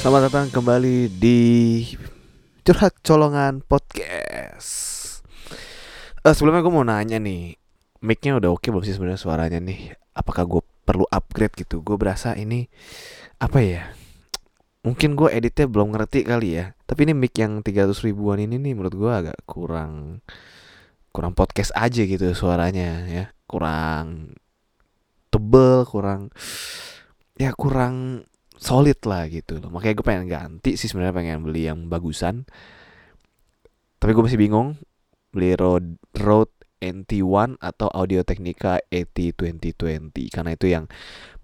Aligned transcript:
Selamat 0.00 0.32
datang 0.32 0.48
kembali 0.48 1.12
di 1.12 1.40
Curhat 2.64 3.04
Colongan 3.04 3.60
Podcast. 3.60 5.20
Eh 6.24 6.32
sebelumnya 6.32 6.64
gue 6.64 6.72
mau 6.72 6.88
nanya 6.88 7.20
nih, 7.20 7.52
mic-nya 8.00 8.40
udah 8.40 8.48
oke 8.48 8.64
belum 8.64 8.80
sih 8.80 8.96
sebenarnya 8.96 9.20
suaranya 9.20 9.60
nih? 9.60 9.92
Apakah 10.16 10.48
gue 10.48 10.64
perlu 10.88 11.04
upgrade 11.04 11.52
gitu? 11.52 11.84
Gue 11.84 12.00
berasa 12.00 12.32
ini 12.32 12.64
apa 13.44 13.60
ya? 13.60 13.92
Mungkin 14.88 15.20
gue 15.20 15.36
editnya 15.36 15.68
belum 15.68 15.92
ngerti 15.92 16.24
kali 16.24 16.56
ya. 16.56 16.72
Tapi 16.88 17.04
ini 17.04 17.12
mic 17.12 17.36
yang 17.36 17.60
300 17.60 17.92
ribuan 18.00 18.40
ini 18.40 18.56
nih 18.56 18.72
menurut 18.72 18.96
gue 18.96 19.12
agak 19.12 19.36
kurang 19.44 20.24
kurang 21.12 21.36
podcast 21.36 21.76
aja 21.76 22.08
gitu 22.08 22.24
suaranya 22.32 23.04
ya. 23.04 23.36
Kurang 23.44 24.32
tebel, 25.28 25.84
kurang 25.84 26.32
ya 27.36 27.52
kurang 27.52 28.24
solid 28.60 29.00
lah 29.08 29.24
gitu 29.32 29.56
loh. 29.56 29.72
Makanya 29.72 29.94
gue 29.96 30.06
pengen 30.06 30.26
ganti 30.28 30.76
sih 30.76 30.86
sebenarnya 30.86 31.16
pengen 31.16 31.40
beli 31.40 31.66
yang 31.66 31.88
bagusan. 31.88 32.44
Tapi 33.96 34.12
gue 34.12 34.22
masih 34.22 34.40
bingung 34.40 34.76
beli 35.32 35.56
Rode 35.56 35.96
Rode 36.12 36.52
NT1 36.80 37.60
atau 37.60 37.88
Audio 37.92 38.24
Technica 38.24 38.80
AT 38.80 39.16
2020 39.36 40.32
karena 40.32 40.50
itu 40.56 40.66
yang 40.72 40.88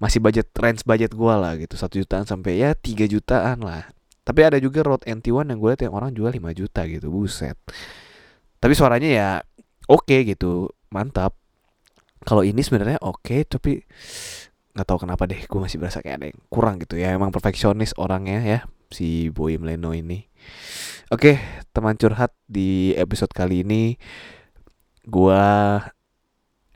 masih 0.01 0.21
budget 0.21 0.49
range 0.57 0.85
budget 0.85 1.13
gue 1.17 1.35
lah 1.35 1.57
gitu. 1.57 1.77
Satu 1.77 1.97
jutaan 1.97 2.29
sampai 2.29 2.61
ya 2.61 2.77
3 2.77 3.09
jutaan 3.09 3.65
lah. 3.65 3.89
Tapi 4.25 4.41
ada 4.45 4.61
juga 4.61 4.85
Rode 4.85 5.09
NT1 5.09 5.49
yang 5.49 5.59
gue 5.61 5.71
lihat 5.73 5.83
yang 5.89 5.97
orang 5.97 6.13
jual 6.13 6.29
5 6.29 6.41
juta 6.53 6.85
gitu 6.85 7.09
buset. 7.09 7.57
Tapi 8.61 8.73
suaranya 8.77 9.09
ya 9.09 9.29
oke 9.89 10.05
okay 10.05 10.21
gitu 10.29 10.73
mantap. 10.93 11.33
Kalau 12.27 12.43
ini 12.43 12.61
sebenarnya 12.65 13.01
oke 13.01 13.23
okay, 13.23 13.41
tapi 13.45 13.85
nggak 14.77 14.85
tahu 14.93 15.09
kenapa 15.09 15.25
deh 15.25 15.41
gue 15.41 15.57
masih 15.57 15.81
berasa 15.81 16.05
kayak 16.05 16.17
ada 16.21 16.27
yang 16.29 16.41
kurang 16.53 16.77
gitu 16.85 17.01
ya. 17.01 17.17
Emang 17.17 17.33
perfeksionis 17.33 17.97
orangnya 17.97 18.45
ya 18.45 18.59
si 18.93 19.33
Boy 19.33 19.57
Mleno 19.57 19.97
ini. 19.97 20.29
Oke 21.09 21.41
teman 21.73 21.97
curhat 21.97 22.37
di 22.45 22.93
episode 22.93 23.33
kali 23.33 23.65
ini 23.65 23.97
gue 25.09 25.43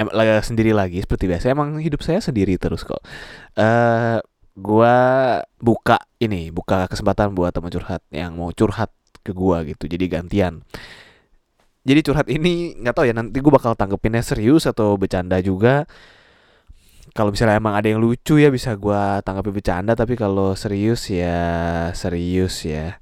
em 0.01 0.09
lagi 0.17 0.33
sendiri 0.49 0.73
lagi 0.73 1.05
seperti 1.05 1.29
biasa. 1.29 1.53
Emang 1.53 1.77
hidup 1.77 2.01
saya 2.01 2.25
sendiri 2.25 2.57
terus 2.57 2.89
kok. 2.89 3.05
Uh, 3.53 4.17
gue 4.57 4.97
buka 5.61 6.01
ini 6.25 6.49
buka 6.49 6.89
kesempatan 6.89 7.37
buat 7.37 7.53
teman 7.53 7.69
curhat 7.69 8.01
yang 8.09 8.33
mau 8.33 8.49
curhat 8.57 8.89
ke 9.21 9.37
gue 9.37 9.77
gitu 9.77 9.85
jadi 9.93 10.09
gantian. 10.09 10.65
Jadi 11.85 12.01
curhat 12.05 12.29
ini 12.33 12.77
nggak 12.81 12.97
tahu 12.97 13.05
ya 13.09 13.15
nanti 13.17 13.37
gue 13.41 13.53
bakal 13.53 13.77
tanggepinnya 13.77 14.25
serius 14.25 14.65
atau 14.65 14.97
bercanda 14.97 15.37
juga 15.45 15.85
kalau 17.11 17.35
misalnya 17.35 17.59
emang 17.59 17.75
ada 17.75 17.91
yang 17.91 17.99
lucu 17.99 18.39
ya 18.39 18.49
bisa 18.55 18.79
gue 18.79 19.03
tanggapi 19.27 19.51
bercanda 19.51 19.99
tapi 19.99 20.15
kalau 20.15 20.55
serius 20.55 21.11
ya 21.11 21.91
serius 21.95 22.63
ya. 22.63 22.99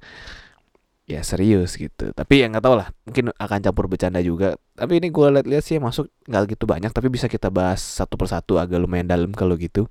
Ya 1.09 1.25
serius 1.25 1.73
gitu. 1.73 2.13
Tapi 2.13 2.45
yang 2.45 2.53
nggak 2.53 2.65
tahu 2.69 2.75
lah 2.77 2.93
mungkin 3.05 3.33
akan 3.33 3.59
campur 3.65 3.89
bercanda 3.89 4.21
juga. 4.21 4.57
Tapi 4.77 5.01
ini 5.01 5.09
gue 5.09 5.27
lihat-lihat 5.41 5.63
sih 5.65 5.81
masuk 5.81 6.09
nggak 6.29 6.53
gitu 6.53 6.69
banyak 6.69 6.93
tapi 6.93 7.09
bisa 7.09 7.25
kita 7.25 7.49
bahas 7.49 7.81
satu 7.81 8.13
persatu 8.13 8.61
agak 8.61 8.77
lumayan 8.77 9.09
dalam 9.09 9.33
kalau 9.33 9.57
gitu. 9.57 9.89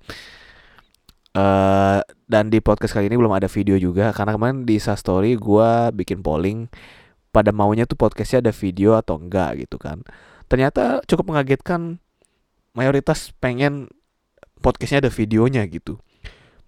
Uh, 1.35 2.03
dan 2.27 2.51
di 2.51 2.59
podcast 2.59 2.95
kali 2.95 3.07
ini 3.07 3.15
belum 3.15 3.31
ada 3.31 3.47
video 3.47 3.79
juga 3.79 4.11
karena 4.11 4.35
kemarin 4.35 4.67
di 4.67 4.81
Insta 4.81 4.99
Story 4.99 5.39
gue 5.39 5.71
bikin 5.95 6.25
polling 6.25 6.67
pada 7.31 7.55
maunya 7.55 7.87
tuh 7.87 7.95
podcastnya 7.95 8.49
ada 8.49 8.53
video 8.55 8.99
atau 8.99 9.19
enggak 9.19 9.67
gitu 9.67 9.79
kan. 9.79 10.03
Ternyata 10.49 11.05
cukup 11.07 11.35
mengagetkan 11.35 12.03
mayoritas 12.73 13.35
pengen 13.43 13.91
podcastnya 14.61 15.09
ada 15.09 15.13
videonya 15.13 15.65
gitu. 15.67 15.99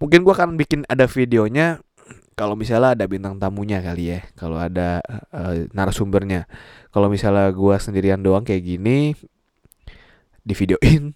Mungkin 0.01 0.25
gue 0.25 0.33
akan 0.33 0.57
bikin 0.57 0.81
ada 0.89 1.05
videonya 1.05 1.79
kalau 2.33 2.57
misalnya 2.57 2.97
ada 2.97 3.05
bintang 3.05 3.37
tamunya 3.37 3.83
kali 3.85 4.17
ya 4.17 4.19
kalau 4.33 4.57
ada 4.57 5.03
uh, 5.29 5.69
narasumbernya. 5.75 6.49
Kalau 6.89 7.07
misalnya 7.07 7.53
gue 7.53 7.75
sendirian 7.77 8.19
doang 8.23 8.41
kayak 8.41 8.63
gini 8.65 9.13
di 10.41 10.53
videoin 10.57 11.13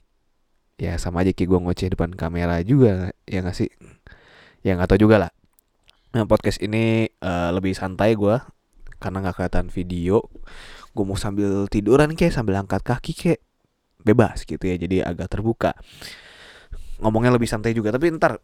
ya 0.76 1.00
sama 1.02 1.24
aja 1.24 1.32
kayak 1.32 1.50
gue 1.50 1.60
ngoceh 1.66 1.90
depan 1.96 2.14
kamera 2.14 2.62
juga 2.62 3.16
ya 3.26 3.42
nggak 3.42 3.58
sih? 3.58 3.72
Ya 4.62 4.78
nggak 4.78 4.96
tau 4.96 5.00
juga 5.02 5.18
lah. 5.18 5.32
Nah, 6.16 6.24
podcast 6.24 6.64
ini 6.64 7.12
uh, 7.20 7.52
lebih 7.52 7.76
santai 7.76 8.16
gue 8.16 8.40
karena 9.04 9.18
nggak 9.20 9.36
kelihatan 9.36 9.68
video. 9.68 10.24
Gue 10.96 11.04
mau 11.04 11.20
sambil 11.20 11.68
tiduran 11.68 12.16
kayak 12.16 12.32
sambil 12.32 12.56
angkat 12.56 12.86
kaki 12.86 13.12
kayak 13.12 13.42
bebas 14.06 14.46
gitu 14.46 14.62
ya 14.62 14.78
jadi 14.78 15.02
agak 15.02 15.34
terbuka 15.34 15.74
ngomongnya 17.00 17.32
lebih 17.36 17.50
santai 17.50 17.76
juga. 17.76 17.92
Tapi 17.96 18.12
ntar 18.16 18.40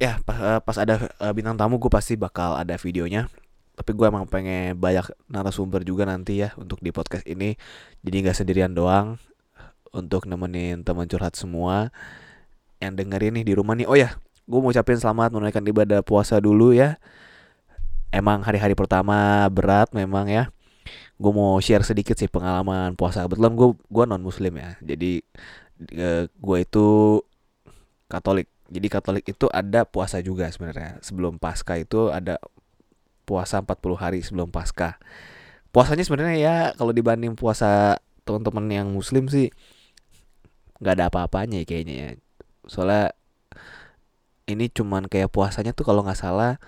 ya 0.00 0.16
pas, 0.24 0.64
pas 0.64 0.76
ada 0.80 1.10
uh, 1.20 1.32
bintang 1.36 1.60
tamu 1.60 1.76
gue 1.76 1.92
pasti 1.92 2.16
bakal 2.16 2.56
ada 2.56 2.76
videonya. 2.80 3.28
Tapi 3.76 3.96
gue 3.96 4.06
emang 4.08 4.28
pengen 4.28 4.76
banyak 4.76 5.08
narasumber 5.32 5.80
juga 5.80 6.04
nanti 6.04 6.44
ya 6.44 6.52
untuk 6.60 6.80
di 6.84 6.92
podcast 6.92 7.24
ini. 7.24 7.56
Jadi 8.04 8.16
nggak 8.24 8.36
sendirian 8.36 8.72
doang 8.76 9.16
untuk 9.90 10.28
nemenin 10.28 10.86
teman 10.86 11.08
curhat 11.10 11.34
semua 11.34 11.90
yang 12.78 12.96
dengerin 12.96 13.40
nih 13.40 13.44
di 13.44 13.52
rumah 13.56 13.76
nih. 13.76 13.88
Oh 13.88 13.96
ya 13.96 14.16
gue 14.50 14.58
mau 14.58 14.74
ucapin 14.74 14.98
selamat 14.98 15.30
menunaikan 15.30 15.62
ibadah 15.64 16.00
puasa 16.04 16.40
dulu 16.42 16.76
ya. 16.76 16.98
Emang 18.10 18.42
hari-hari 18.42 18.74
pertama 18.74 19.46
berat 19.48 19.94
memang 19.94 20.26
ya. 20.26 20.50
Gue 21.20 21.32
mau 21.32 21.60
share 21.62 21.84
sedikit 21.86 22.16
sih 22.18 22.26
pengalaman 22.26 22.96
puasa. 22.96 23.24
Kebetulan 23.24 23.54
gue 23.54 23.68
gue 23.76 24.04
non 24.08 24.20
muslim 24.20 24.56
ya. 24.58 24.74
Jadi 24.82 25.22
uh, 25.96 26.24
gue 26.26 26.58
itu 26.60 26.88
Katolik. 28.10 28.50
Jadi 28.66 28.86
Katolik 28.90 29.24
itu 29.30 29.46
ada 29.54 29.86
puasa 29.86 30.18
juga 30.18 30.50
sebenarnya. 30.50 30.98
Sebelum 31.00 31.38
Paskah 31.38 31.78
itu 31.78 32.10
ada 32.10 32.42
puasa 33.22 33.62
40 33.62 33.94
hari 33.94 34.18
sebelum 34.26 34.50
Paskah. 34.50 34.98
Puasanya 35.70 36.02
sebenarnya 36.02 36.36
ya 36.42 36.56
kalau 36.74 36.90
dibanding 36.90 37.38
puasa 37.38 38.02
teman-teman 38.26 38.66
yang 38.66 38.90
muslim 38.90 39.30
sih 39.30 39.54
nggak 40.82 40.94
ada 40.98 41.04
apa-apanya 41.06 41.62
kayaknya 41.62 41.94
ya. 41.94 42.10
Soalnya 42.66 43.14
ini 44.50 44.66
cuman 44.66 45.06
kayak 45.06 45.30
puasanya 45.30 45.70
tuh 45.70 45.86
kalau 45.86 46.02
nggak 46.02 46.18
salah 46.18 46.58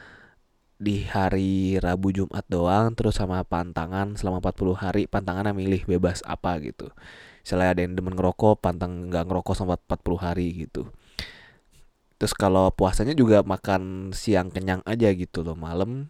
di 0.83 1.07
hari 1.07 1.79
Rabu 1.79 2.15
Jumat 2.15 2.47
doang 2.47 2.95
terus 2.95 3.19
sama 3.19 3.43
pantangan 3.43 4.15
selama 4.19 4.43
40 4.43 4.75
hari 4.79 5.03
pantangannya 5.11 5.55
milih 5.55 5.83
bebas 5.87 6.23
apa 6.23 6.63
gitu. 6.63 6.91
Misalnya 7.43 7.75
ada 7.75 7.81
yang 7.83 7.99
demen 7.99 8.15
ngerokok, 8.15 8.63
pantang 8.63 9.11
nggak 9.11 9.27
ngerokok 9.27 9.55
selama 9.59 9.79
40 9.83 10.19
hari 10.19 10.47
gitu. 10.67 10.87
Terus 12.23 12.39
kalau 12.39 12.71
puasanya 12.71 13.19
juga 13.19 13.43
makan 13.43 14.15
siang 14.15 14.47
kenyang 14.55 14.79
aja 14.87 15.11
gitu 15.11 15.43
loh, 15.43 15.59
malam 15.59 16.07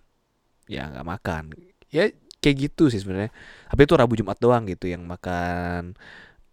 ya 0.69 0.93
nggak 0.93 1.09
makan. 1.09 1.57
Ya 1.89 2.13
kayak 2.45 2.69
gitu 2.69 2.93
sih 2.93 3.01
sebenarnya. 3.01 3.33
Tapi 3.73 3.81
itu 3.89 3.95
Rabu 3.97 4.13
Jumat 4.21 4.37
doang 4.37 4.69
gitu 4.69 4.93
yang 4.93 5.09
makan 5.09 5.97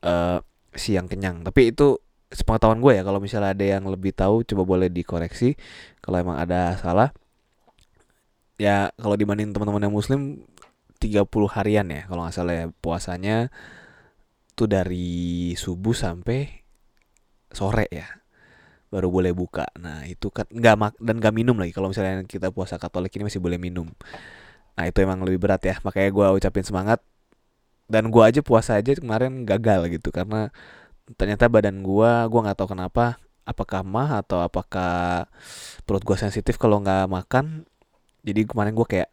uh, 0.08 0.40
siang 0.72 1.12
kenyang. 1.12 1.44
Tapi 1.44 1.76
itu 1.76 2.00
sepengetahuan 2.32 2.80
gue 2.80 2.94
ya 2.96 3.04
kalau 3.04 3.20
misalnya 3.20 3.52
ada 3.52 3.66
yang 3.68 3.84
lebih 3.84 4.16
tahu 4.16 4.48
coba 4.48 4.64
boleh 4.64 4.88
dikoreksi 4.88 5.60
kalau 6.00 6.24
emang 6.24 6.40
ada 6.40 6.80
salah. 6.80 7.12
Ya 8.56 8.96
kalau 8.96 9.20
dibanding 9.20 9.52
teman-teman 9.52 9.92
yang 9.92 9.96
muslim 9.96 10.40
30 11.04 11.28
harian 11.52 11.88
ya 11.92 12.08
kalau 12.08 12.24
nggak 12.24 12.36
salah 12.36 12.56
ya 12.56 12.66
puasanya 12.80 13.52
tuh 14.56 14.72
dari 14.72 15.52
subuh 15.60 15.92
sampai 15.92 16.64
sore 17.52 17.92
ya 17.92 18.19
baru 18.90 19.08
boleh 19.10 19.32
buka. 19.34 19.70
Nah 19.78 20.06
itu 20.06 20.34
kan 20.34 20.50
nggak 20.50 20.76
mak 20.78 20.94
dan 21.02 21.22
nggak 21.22 21.34
minum 21.34 21.56
lagi. 21.58 21.74
Kalau 21.74 21.90
misalnya 21.94 22.26
kita 22.26 22.50
puasa 22.50 22.82
Katolik 22.82 23.14
ini 23.18 23.30
masih 23.30 23.42
boleh 23.42 23.62
minum. 23.62 23.90
Nah 24.78 24.84
itu 24.90 24.98
emang 25.02 25.22
lebih 25.26 25.40
berat 25.42 25.62
ya. 25.66 25.76
Makanya 25.86 26.10
gue 26.10 26.28
ucapin 26.42 26.66
semangat. 26.66 27.00
Dan 27.90 28.14
gue 28.14 28.22
aja 28.22 28.42
puasa 28.46 28.78
aja 28.78 28.94
kemarin 28.94 29.50
gagal 29.50 29.90
gitu 29.90 30.14
karena 30.14 30.54
ternyata 31.18 31.50
badan 31.50 31.82
gue 31.82 32.12
gue 32.30 32.40
nggak 32.46 32.58
tahu 32.62 32.78
kenapa 32.78 33.18
apakah 33.50 33.82
mah 33.82 34.22
atau 34.22 34.46
apakah 34.46 35.26
perut 35.90 36.06
gue 36.06 36.14
sensitif 36.14 36.62
kalau 36.62 36.78
nggak 36.86 37.10
makan 37.10 37.66
jadi 38.22 38.46
kemarin 38.46 38.78
gue 38.78 38.86
kayak 38.86 39.10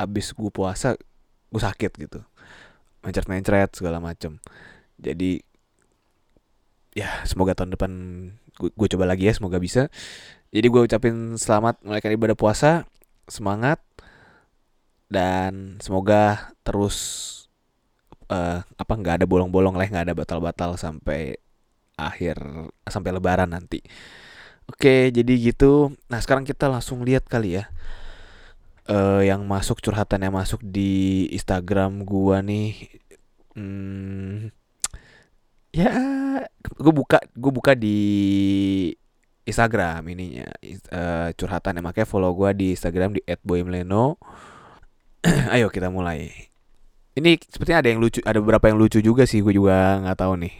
abis 0.00 0.32
gue 0.32 0.48
puasa 0.48 0.96
gue 1.52 1.60
sakit 1.60 1.92
gitu 2.00 2.24
mencret-mencret 3.04 3.68
segala 3.76 4.00
macem 4.00 4.40
jadi 4.96 5.44
ya 6.94 7.22
semoga 7.26 7.54
tahun 7.54 7.78
depan 7.78 7.92
gue 8.60 8.88
coba 8.96 9.04
lagi 9.08 9.30
ya 9.30 9.34
semoga 9.34 9.56
bisa. 9.62 9.88
Jadi 10.50 10.66
gue 10.66 10.82
ucapin 10.82 11.38
selamat 11.38 11.80
merayakan 11.86 12.16
ibadah 12.18 12.36
puasa 12.36 12.70
semangat 13.30 13.78
dan 15.06 15.78
semoga 15.78 16.54
terus 16.66 16.98
uh, 18.30 18.62
apa 18.62 18.92
nggak 18.94 19.22
ada 19.22 19.26
bolong-bolong 19.26 19.74
lah 19.78 19.86
nggak 19.86 20.10
ada 20.10 20.14
batal-batal 20.14 20.74
sampai 20.74 21.38
akhir 21.94 22.40
sampai 22.86 23.10
lebaran 23.14 23.50
nanti. 23.54 23.82
Oke 24.70 25.10
jadi 25.10 25.32
gitu. 25.38 25.94
Nah 26.10 26.18
sekarang 26.22 26.46
kita 26.46 26.70
langsung 26.70 27.02
lihat 27.02 27.26
kali 27.26 27.58
ya. 27.62 27.70
Uh, 28.90 29.22
yang 29.22 29.46
masuk 29.46 29.78
curhatan 29.78 30.26
yang 30.26 30.34
masuk 30.34 30.58
di 30.66 31.26
Instagram 31.30 32.02
gua 32.02 32.42
nih. 32.42 32.90
Hmm, 33.54 34.50
ya 35.70 35.90
gue 36.60 36.92
buka 36.94 37.22
gue 37.30 37.52
buka 37.54 37.72
di 37.78 37.98
Instagram 39.46 40.02
ininya 40.10 40.46
uh, 40.92 41.30
curhatan 41.34 41.78
ya 41.78 41.82
makanya 41.82 42.08
follow 42.10 42.34
gue 42.34 42.50
di 42.54 42.66
Instagram 42.74 43.18
di 43.18 43.20
@boymleno 43.42 44.18
ayo 45.54 45.68
kita 45.68 45.92
mulai. 45.92 46.48
Ini 47.12 47.36
sepertinya 47.44 47.84
ada 47.84 47.88
yang 47.92 48.00
lucu 48.00 48.24
ada 48.24 48.38
beberapa 48.40 48.70
yang 48.72 48.78
lucu 48.80 49.04
juga 49.04 49.28
sih 49.28 49.44
gue 49.44 49.52
juga 49.52 50.00
nggak 50.00 50.16
tahu 50.16 50.32
nih. 50.40 50.54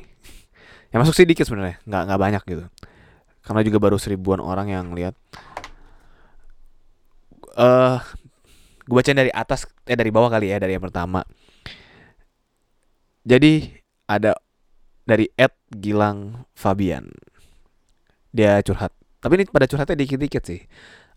Yang 0.93 1.01
masuk 1.07 1.15
sih 1.17 1.27
dikit 1.29 1.49
sebenarnya 1.49 1.81
nggak 1.89 2.03
nggak 2.11 2.21
banyak 2.21 2.43
gitu. 2.45 2.65
Karena 3.41 3.61
juga 3.65 3.79
baru 3.81 3.97
seribuan 3.97 4.41
orang 4.43 4.69
yang 4.69 4.93
lihat. 4.93 5.17
Eh 7.57 7.65
uh, 7.65 7.99
gue 8.85 8.95
bacain 8.95 9.17
dari 9.17 9.33
atas 9.33 9.65
eh 9.89 9.97
dari 9.97 10.11
bawah 10.13 10.29
kali 10.29 10.53
ya 10.53 10.61
dari 10.61 10.77
yang 10.77 10.85
pertama. 10.85 11.25
Jadi 13.25 13.81
ada 14.11 14.37
dari 15.05 15.29
Ed 15.37 15.55
Gilang 15.73 16.49
Fabian. 16.55 17.11
Dia 18.31 18.63
curhat. 18.63 18.95
Tapi 19.21 19.33
ini 19.41 19.45
pada 19.51 19.67
curhatnya 19.69 19.99
dikit-dikit 20.01 20.43
sih. 20.47 20.63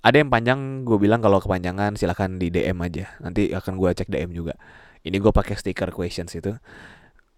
Ada 0.04 0.20
yang 0.20 0.30
panjang 0.34 0.84
gue 0.84 0.98
bilang 1.00 1.24
kalau 1.24 1.40
kepanjangan 1.40 1.96
silahkan 1.96 2.36
di 2.36 2.52
DM 2.52 2.76
aja. 2.84 3.16
Nanti 3.24 3.56
akan 3.56 3.80
gue 3.80 3.90
cek 3.96 4.12
DM 4.12 4.36
juga. 4.36 4.60
Ini 5.04 5.16
gue 5.20 5.32
pakai 5.32 5.56
stiker 5.56 5.96
questions 5.96 6.36
itu. 6.36 6.52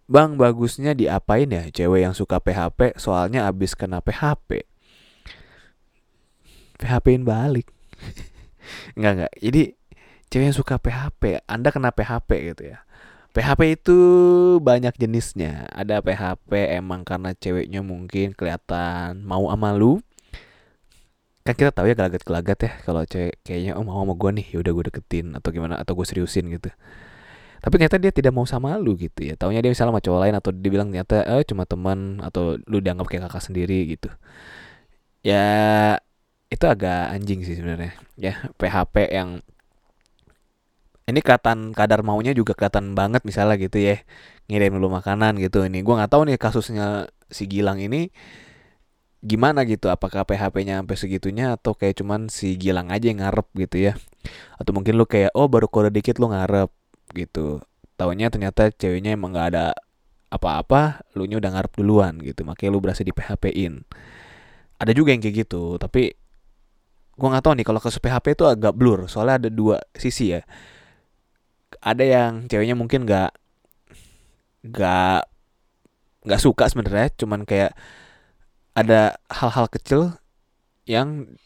Bang 0.06 0.38
bagusnya 0.38 0.94
diapain 0.94 1.50
ya? 1.50 1.70
Cewek 1.70 2.06
yang 2.06 2.14
suka 2.14 2.38
PHP 2.42 2.98
soalnya 2.98 3.50
abis 3.50 3.74
kena 3.74 4.02
PHP 4.06 4.66
PHPin 6.78 7.26
balik. 7.26 7.72
Enggak 8.98 9.12
enggak. 9.18 9.34
Jadi 9.42 9.62
cewek 10.30 10.46
yang 10.52 10.58
suka 10.58 10.76
PHP 10.78 11.46
Anda 11.50 11.70
kena 11.74 11.90
PHP 11.94 12.30
gitu 12.54 12.64
ya 12.74 12.85
PHP 13.36 13.62
itu 13.76 13.98
banyak 14.64 14.96
jenisnya. 14.96 15.68
Ada 15.76 16.00
PHP 16.00 16.80
emang 16.80 17.04
karena 17.04 17.36
ceweknya 17.36 17.84
mungkin 17.84 18.32
kelihatan 18.32 19.28
mau 19.28 19.52
sama 19.52 19.76
lu. 19.76 20.00
Kan 21.44 21.54
kita 21.60 21.76
tahu 21.76 21.92
ya 21.92 22.00
gelagat-gelagat 22.00 22.58
ya 22.64 22.72
kalau 22.88 23.04
cewek 23.04 23.36
kayaknya 23.44 23.76
oh 23.76 23.84
mau 23.84 24.00
sama 24.02 24.16
gue 24.16 24.32
nih 24.40 24.46
ya 24.56 24.58
udah 24.64 24.72
gue 24.72 24.84
deketin 24.88 25.36
atau 25.36 25.52
gimana 25.52 25.76
atau 25.76 25.94
gue 26.00 26.08
seriusin 26.08 26.48
gitu. 26.48 26.72
Tapi 27.60 27.76
ternyata 27.76 28.00
dia 28.00 28.16
tidak 28.16 28.32
mau 28.32 28.48
sama 28.48 28.80
lu 28.80 28.96
gitu 28.96 29.28
ya. 29.28 29.36
Taunya 29.36 29.60
dia 29.60 29.68
misalnya 29.68 30.00
sama 30.00 30.02
cowok 30.02 30.20
lain 30.24 30.36
atau 30.40 30.50
dia 30.56 30.72
bilang 30.72 30.88
ternyata 30.96 31.28
eh 31.28 31.44
cuma 31.44 31.68
teman 31.68 32.24
atau 32.24 32.56
lu 32.72 32.80
dianggap 32.80 33.12
kayak 33.12 33.28
kakak 33.28 33.44
sendiri 33.52 34.00
gitu. 34.00 34.08
Ya 35.28 35.44
itu 36.48 36.64
agak 36.64 37.12
anjing 37.12 37.44
sih 37.44 37.60
sebenarnya. 37.60 38.00
Ya 38.16 38.48
PHP 38.56 39.12
yang 39.12 39.44
ini 41.06 41.22
kelihatan 41.22 41.70
kadar 41.78 42.02
maunya 42.02 42.34
juga 42.34 42.58
kelihatan 42.58 42.98
banget 42.98 43.22
misalnya 43.30 43.62
gitu 43.62 43.78
ya. 43.78 44.02
Ngirim 44.50 44.82
dulu 44.82 44.90
makanan 44.98 45.38
gitu. 45.38 45.62
Ini 45.62 45.86
gue 45.86 45.94
nggak 45.94 46.10
tahu 46.10 46.26
nih 46.30 46.38
kasusnya 46.42 47.10
si 47.30 47.46
Gilang 47.46 47.78
ini 47.78 48.10
gimana 49.22 49.70
gitu. 49.70 49.94
Apakah 49.94 50.26
PHP-nya 50.26 50.82
sampai 50.82 50.98
segitunya 50.98 51.54
atau 51.54 51.78
kayak 51.78 52.02
cuman 52.02 52.34
si 52.34 52.58
Gilang 52.58 52.90
aja 52.90 53.06
yang 53.06 53.22
ngarep 53.22 53.46
gitu 53.54 53.78
ya. 53.86 53.94
Atau 54.58 54.74
mungkin 54.74 54.98
lu 54.98 55.06
kayak 55.06 55.30
oh 55.38 55.46
baru 55.46 55.70
kode 55.70 55.94
dikit 55.94 56.18
lu 56.18 56.34
ngarep 56.34 56.74
gitu. 57.14 57.62
Tahunya 58.02 58.34
ternyata 58.34 58.74
ceweknya 58.74 59.14
emang 59.14 59.38
nggak 59.38 59.48
ada 59.54 59.78
apa-apa 60.34 61.06
lu 61.14 61.30
nya 61.30 61.38
udah 61.38 61.54
ngarep 61.54 61.74
duluan 61.78 62.18
gitu. 62.18 62.42
Makanya 62.42 62.70
lu 62.74 62.82
berasa 62.82 63.06
di 63.06 63.14
PHP 63.14 63.54
in 63.54 63.86
ada 64.76 64.92
juga 64.92 65.16
yang 65.16 65.24
kayak 65.24 65.48
gitu 65.48 65.80
tapi 65.80 66.12
gua 67.16 67.32
nggak 67.32 67.44
tahu 67.48 67.54
nih 67.56 67.64
kalau 67.64 67.80
kasus 67.80 68.02
PHP 68.02 68.42
itu 68.42 68.50
agak 68.50 68.74
blur. 68.74 69.06
Soalnya 69.06 69.46
ada 69.46 69.50
dua 69.54 69.86
sisi 69.94 70.34
ya 70.34 70.42
ada 71.86 72.02
yang 72.02 72.50
ceweknya 72.50 72.74
mungkin 72.74 73.06
nggak 73.06 73.30
nggak 74.66 75.22
nggak 76.26 76.42
suka 76.42 76.66
sebenarnya 76.66 77.14
cuman 77.14 77.46
kayak 77.46 77.78
ada 78.74 79.22
hal-hal 79.30 79.70
kecil 79.70 80.18
yang 80.90 81.38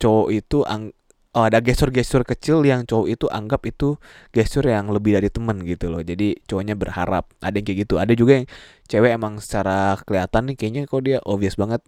cowok 0.00 0.28
itu 0.32 0.64
ang 0.64 0.96
oh 1.36 1.44
ada 1.44 1.60
gestur-gestur 1.60 2.24
kecil 2.24 2.64
yang 2.64 2.88
cowok 2.88 3.06
itu 3.12 3.26
anggap 3.28 3.62
itu 3.68 4.00
gestur 4.32 4.64
yang 4.64 4.88
lebih 4.88 5.20
dari 5.20 5.28
temen 5.28 5.60
gitu 5.62 5.92
loh. 5.92 6.00
Jadi 6.00 6.40
cowoknya 6.48 6.74
berharap 6.74 7.28
ada 7.44 7.54
yang 7.54 7.66
kayak 7.68 7.78
gitu. 7.84 7.94
Ada 8.00 8.12
juga 8.16 8.42
yang 8.42 8.46
cewek 8.88 9.10
emang 9.14 9.38
secara 9.38 10.00
kelihatan 10.02 10.50
nih 10.50 10.56
kayaknya 10.56 10.82
kok 10.88 11.02
dia 11.04 11.18
obvious 11.28 11.54
banget 11.60 11.84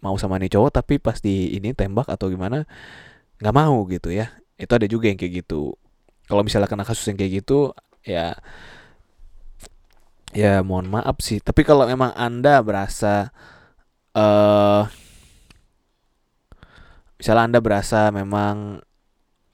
mau 0.00 0.16
sama 0.16 0.40
nih 0.40 0.50
cowok 0.50 0.70
tapi 0.82 0.98
pas 1.02 1.18
di 1.20 1.52
ini 1.54 1.74
tembak 1.76 2.08
atau 2.08 2.32
gimana 2.32 2.64
nggak 3.38 3.54
mau 3.54 3.84
gitu 3.92 4.10
ya. 4.10 4.32
Itu 4.56 4.72
ada 4.74 4.88
juga 4.88 5.12
yang 5.12 5.20
kayak 5.20 5.44
gitu 5.44 5.76
kalau 6.28 6.44
misalnya 6.44 6.68
kena 6.68 6.84
kasus 6.84 7.08
yang 7.08 7.16
kayak 7.16 7.42
gitu 7.42 7.72
ya 8.04 8.36
ya 10.36 10.60
mohon 10.60 10.88
maaf 10.92 11.24
sih. 11.24 11.40
Tapi 11.40 11.64
kalau 11.64 11.88
memang 11.88 12.12
anda 12.12 12.60
berasa 12.60 13.32
eh 14.12 14.20
uh, 14.20 14.84
misalnya 17.18 17.44
anda 17.48 17.60
berasa 17.64 18.12
memang 18.12 18.84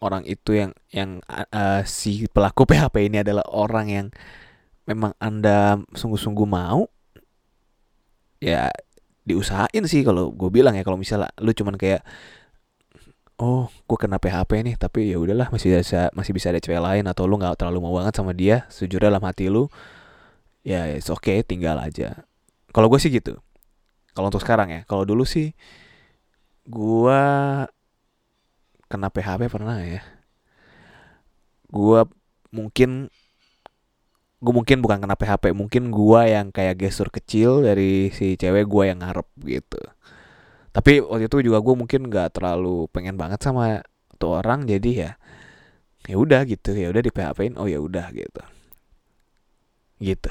orang 0.02 0.22
itu 0.28 0.52
yang 0.52 0.70
yang 0.92 1.22
uh, 1.30 1.80
si 1.86 2.28
pelaku 2.28 2.66
PHP 2.70 3.08
ini 3.08 3.24
adalah 3.24 3.46
orang 3.48 3.86
yang 3.88 4.06
memang 4.84 5.16
anda 5.16 5.80
sungguh-sungguh 5.96 6.44
mau 6.44 6.84
ya 8.42 8.68
diusahain 9.24 9.88
sih 9.88 10.04
kalau 10.04 10.34
gue 10.34 10.50
bilang 10.52 10.76
ya. 10.76 10.84
Kalau 10.84 11.00
misalnya 11.00 11.32
lu 11.40 11.54
cuman 11.56 11.80
kayak 11.80 12.04
oh 13.38 13.66
gue 13.66 13.98
kena 13.98 14.22
PHP 14.22 14.62
nih 14.62 14.74
tapi 14.78 15.10
ya 15.10 15.18
udahlah 15.18 15.50
masih 15.50 15.74
bisa 15.74 16.10
masih 16.14 16.32
bisa 16.34 16.54
ada 16.54 16.62
cewek 16.62 16.78
lain 16.78 17.04
atau 17.10 17.26
lu 17.26 17.34
nggak 17.38 17.58
terlalu 17.58 17.82
mau 17.82 17.94
banget 17.98 18.14
sama 18.14 18.30
dia 18.30 18.66
sejujurnya 18.70 19.10
dalam 19.10 19.24
hati 19.26 19.50
lu 19.50 19.66
ya 20.62 20.86
it's 20.90 21.10
okay 21.10 21.42
tinggal 21.42 21.76
aja. 21.76 22.24
Kalau 22.74 22.88
gue 22.90 22.98
sih 22.98 23.12
gitu. 23.12 23.38
Kalau 24.14 24.30
untuk 24.30 24.42
sekarang 24.42 24.70
ya 24.70 24.80
kalau 24.86 25.02
dulu 25.02 25.26
sih 25.26 25.52
gue 26.64 27.20
kena 28.86 29.08
PHP 29.10 29.50
pernah 29.50 29.82
ya. 29.82 30.02
Gue 31.68 32.06
mungkin 32.54 33.10
gue 34.44 34.52
mungkin 34.52 34.78
bukan 34.84 35.00
kena 35.00 35.16
PHP 35.16 35.56
mungkin 35.56 35.88
gue 35.88 36.20
yang 36.28 36.52
kayak 36.52 36.76
gestur 36.76 37.08
kecil 37.08 37.64
dari 37.64 38.12
si 38.12 38.36
cewek 38.36 38.68
gue 38.68 38.92
yang 38.92 39.00
ngarep 39.00 39.24
gitu 39.40 39.80
tapi 40.74 40.98
waktu 40.98 41.30
itu 41.30 41.46
juga 41.46 41.62
gue 41.62 41.74
mungkin 41.78 42.10
nggak 42.10 42.34
terlalu 42.40 42.90
pengen 42.90 43.14
banget 43.14 43.38
sama 43.40 43.80
tuh 44.18 44.42
orang 44.42 44.66
jadi 44.66 44.90
ya 44.90 45.10
ya 46.10 46.16
udah 46.18 46.42
gitu 46.44 46.74
ya 46.74 46.90
udah 46.90 47.02
di 47.02 47.14
PHP-in 47.14 47.54
oh 47.56 47.70
ya 47.70 47.78
udah 47.78 48.10
gitu 48.10 48.42
gitu 50.02 50.30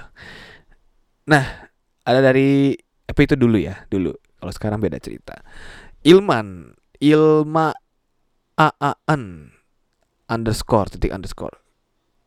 nah 1.23 1.71
ada 2.03 2.19
dari 2.19 2.75
apa 3.07 3.19
itu 3.23 3.39
dulu 3.39 3.55
ya 3.55 3.87
dulu 3.87 4.11
kalau 4.37 4.51
sekarang 4.51 4.83
beda 4.83 4.99
cerita 4.99 5.39
Ilman 6.03 6.75
Ilma 6.99 7.71
AAN 8.53 9.53
underscore 10.29 10.89
titik 10.89 11.11
underscore. 11.13 11.57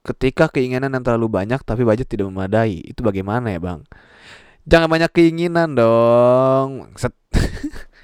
Ketika 0.06 0.46
keinginan 0.50 0.94
yang 0.94 1.02
terlalu 1.02 1.26
banyak 1.26 1.58
tapi 1.66 1.82
budget 1.82 2.06
tidak 2.06 2.30
memadai, 2.30 2.78
itu 2.78 3.02
bagaimana 3.02 3.50
ya 3.50 3.58
bang? 3.58 3.82
Jangan 4.66 4.88
banyak 4.90 5.10
keinginan 5.10 5.74
dong. 5.74 6.94
Set. 6.94 7.14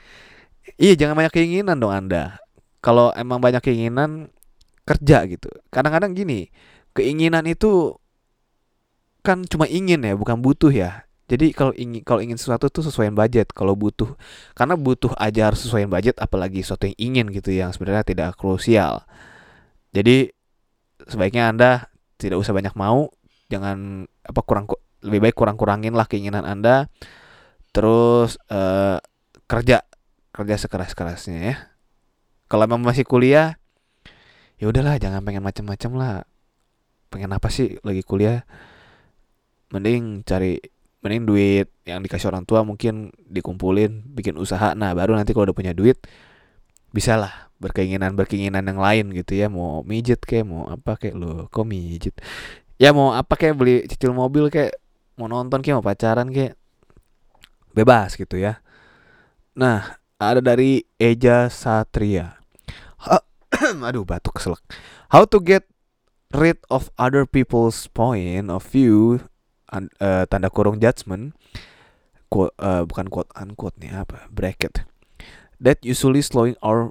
iya 0.83 0.99
jangan 0.99 1.15
banyak 1.15 1.33
keinginan 1.33 1.79
dong 1.79 1.95
anda. 1.95 2.43
Kalau 2.83 3.15
emang 3.15 3.39
banyak 3.39 3.63
keinginan 3.63 4.35
kerja 4.83 5.23
gitu. 5.31 5.47
Kadang-kadang 5.71 6.19
gini, 6.19 6.51
keinginan 6.99 7.47
itu 7.47 7.95
kan 9.23 9.47
cuma 9.47 9.71
ingin 9.71 10.03
ya, 10.03 10.19
bukan 10.19 10.43
butuh 10.43 10.75
ya. 10.75 11.07
Jadi 11.31 11.55
kalau 11.55 11.73
ingin 11.79 12.03
kalau 12.03 12.21
ingin 12.21 12.35
sesuatu 12.37 12.67
tuh 12.69 12.83
sesuaiin 12.83 13.15
budget. 13.15 13.55
Kalau 13.55 13.79
butuh 13.79 14.19
karena 14.59 14.75
butuh 14.75 15.15
aja 15.17 15.49
harus 15.49 15.63
sesuaiin 15.63 15.89
budget 15.89 16.19
apalagi 16.19 16.61
sesuatu 16.61 16.91
yang 16.91 16.99
ingin 16.99 17.27
gitu 17.31 17.55
yang 17.55 17.71
sebenarnya 17.71 18.03
tidak 18.03 18.35
krusial. 18.35 19.07
Jadi 19.95 20.35
sebaiknya 21.07 21.55
Anda 21.55 21.71
tidak 22.19 22.43
usah 22.43 22.53
banyak 22.53 22.75
mau, 22.75 23.09
jangan 23.49 24.11
apa 24.27 24.41
kurang 24.43 24.67
lebih 25.03 25.31
baik 25.31 25.37
kurang-kurangin 25.39 25.95
lah 25.95 26.11
keinginan 26.11 26.45
Anda. 26.45 26.91
Terus 27.73 28.37
uh, 28.51 29.01
kerja 29.49 29.87
kerja 30.33 30.57
sekeras-kerasnya 30.57 31.39
ya. 31.39 31.57
Kalau 32.49 32.65
memang 32.69 32.85
masih 32.85 33.05
kuliah 33.05 33.57
ya 34.61 34.69
udahlah 34.69 34.97
jangan 34.97 35.25
pengen 35.25 35.45
macam-macam 35.45 35.91
lah. 35.97 36.17
Pengen 37.13 37.33
apa 37.33 37.49
sih 37.53 37.77
lagi 37.85 38.01
kuliah? 38.05 38.45
Mending 39.73 40.25
cari 40.25 40.61
mending 41.03 41.23
duit 41.29 41.69
yang 41.85 42.01
dikasih 42.01 42.31
orang 42.33 42.45
tua 42.49 42.65
mungkin 42.65 43.13
dikumpulin 43.29 44.13
bikin 44.17 44.37
usaha. 44.41 44.73
Nah 44.73 44.97
baru 44.97 45.17
nanti 45.17 45.37
kalau 45.37 45.53
udah 45.53 45.57
punya 45.57 45.73
duit 45.77 46.01
bisa 46.93 47.17
lah 47.17 47.53
berkeinginan 47.57 48.13
berkeinginan 48.17 48.65
yang 48.65 48.81
lain 48.81 49.13
gitu 49.13 49.37
ya. 49.37 49.53
Mau 49.53 49.85
mijet 49.85 50.25
kayak 50.25 50.49
mau 50.49 50.69
apa 50.69 50.97
kayak 50.97 51.15
lo 51.17 51.49
kok 51.53 51.69
mijet 51.69 52.17
ya 52.83 52.91
mau 52.91 53.15
apa 53.15 53.39
kayak 53.39 53.55
beli 53.55 53.87
cicil 53.87 54.11
mobil 54.11 54.51
kayak 54.51 54.75
mau 55.15 55.31
nonton 55.31 55.63
kayak 55.63 55.79
mau 55.79 55.87
pacaran 55.87 56.27
kayak 56.35 56.59
bebas 57.77 58.19
gitu 58.19 58.41
ya. 58.41 58.59
Nah 59.55 60.02
ada 60.23 60.41
dari 60.43 60.87
Eja 61.01 61.51
Satria 61.51 62.39
aduh 63.89 64.07
batuk 64.07 64.39
keselak 64.39 64.63
how 65.11 65.27
to 65.27 65.43
get 65.43 65.67
rid 66.33 66.57
of 66.73 66.89
other 66.97 67.27
people's 67.29 67.91
point 67.91 68.49
of 68.49 68.65
view 68.71 69.21
uh, 69.73 70.25
tanda 70.31 70.49
kurung 70.49 70.81
judgment 70.81 71.35
quote, 72.33 72.57
uh, 72.57 72.89
bukan 72.89 73.13
quote 73.13 73.29
unquote 73.37 73.77
nih 73.77 73.93
apa 73.93 74.31
bracket 74.33 74.89
that 75.63 75.79
usually 75.85 76.25
slowing 76.25 76.59
our 76.65 76.91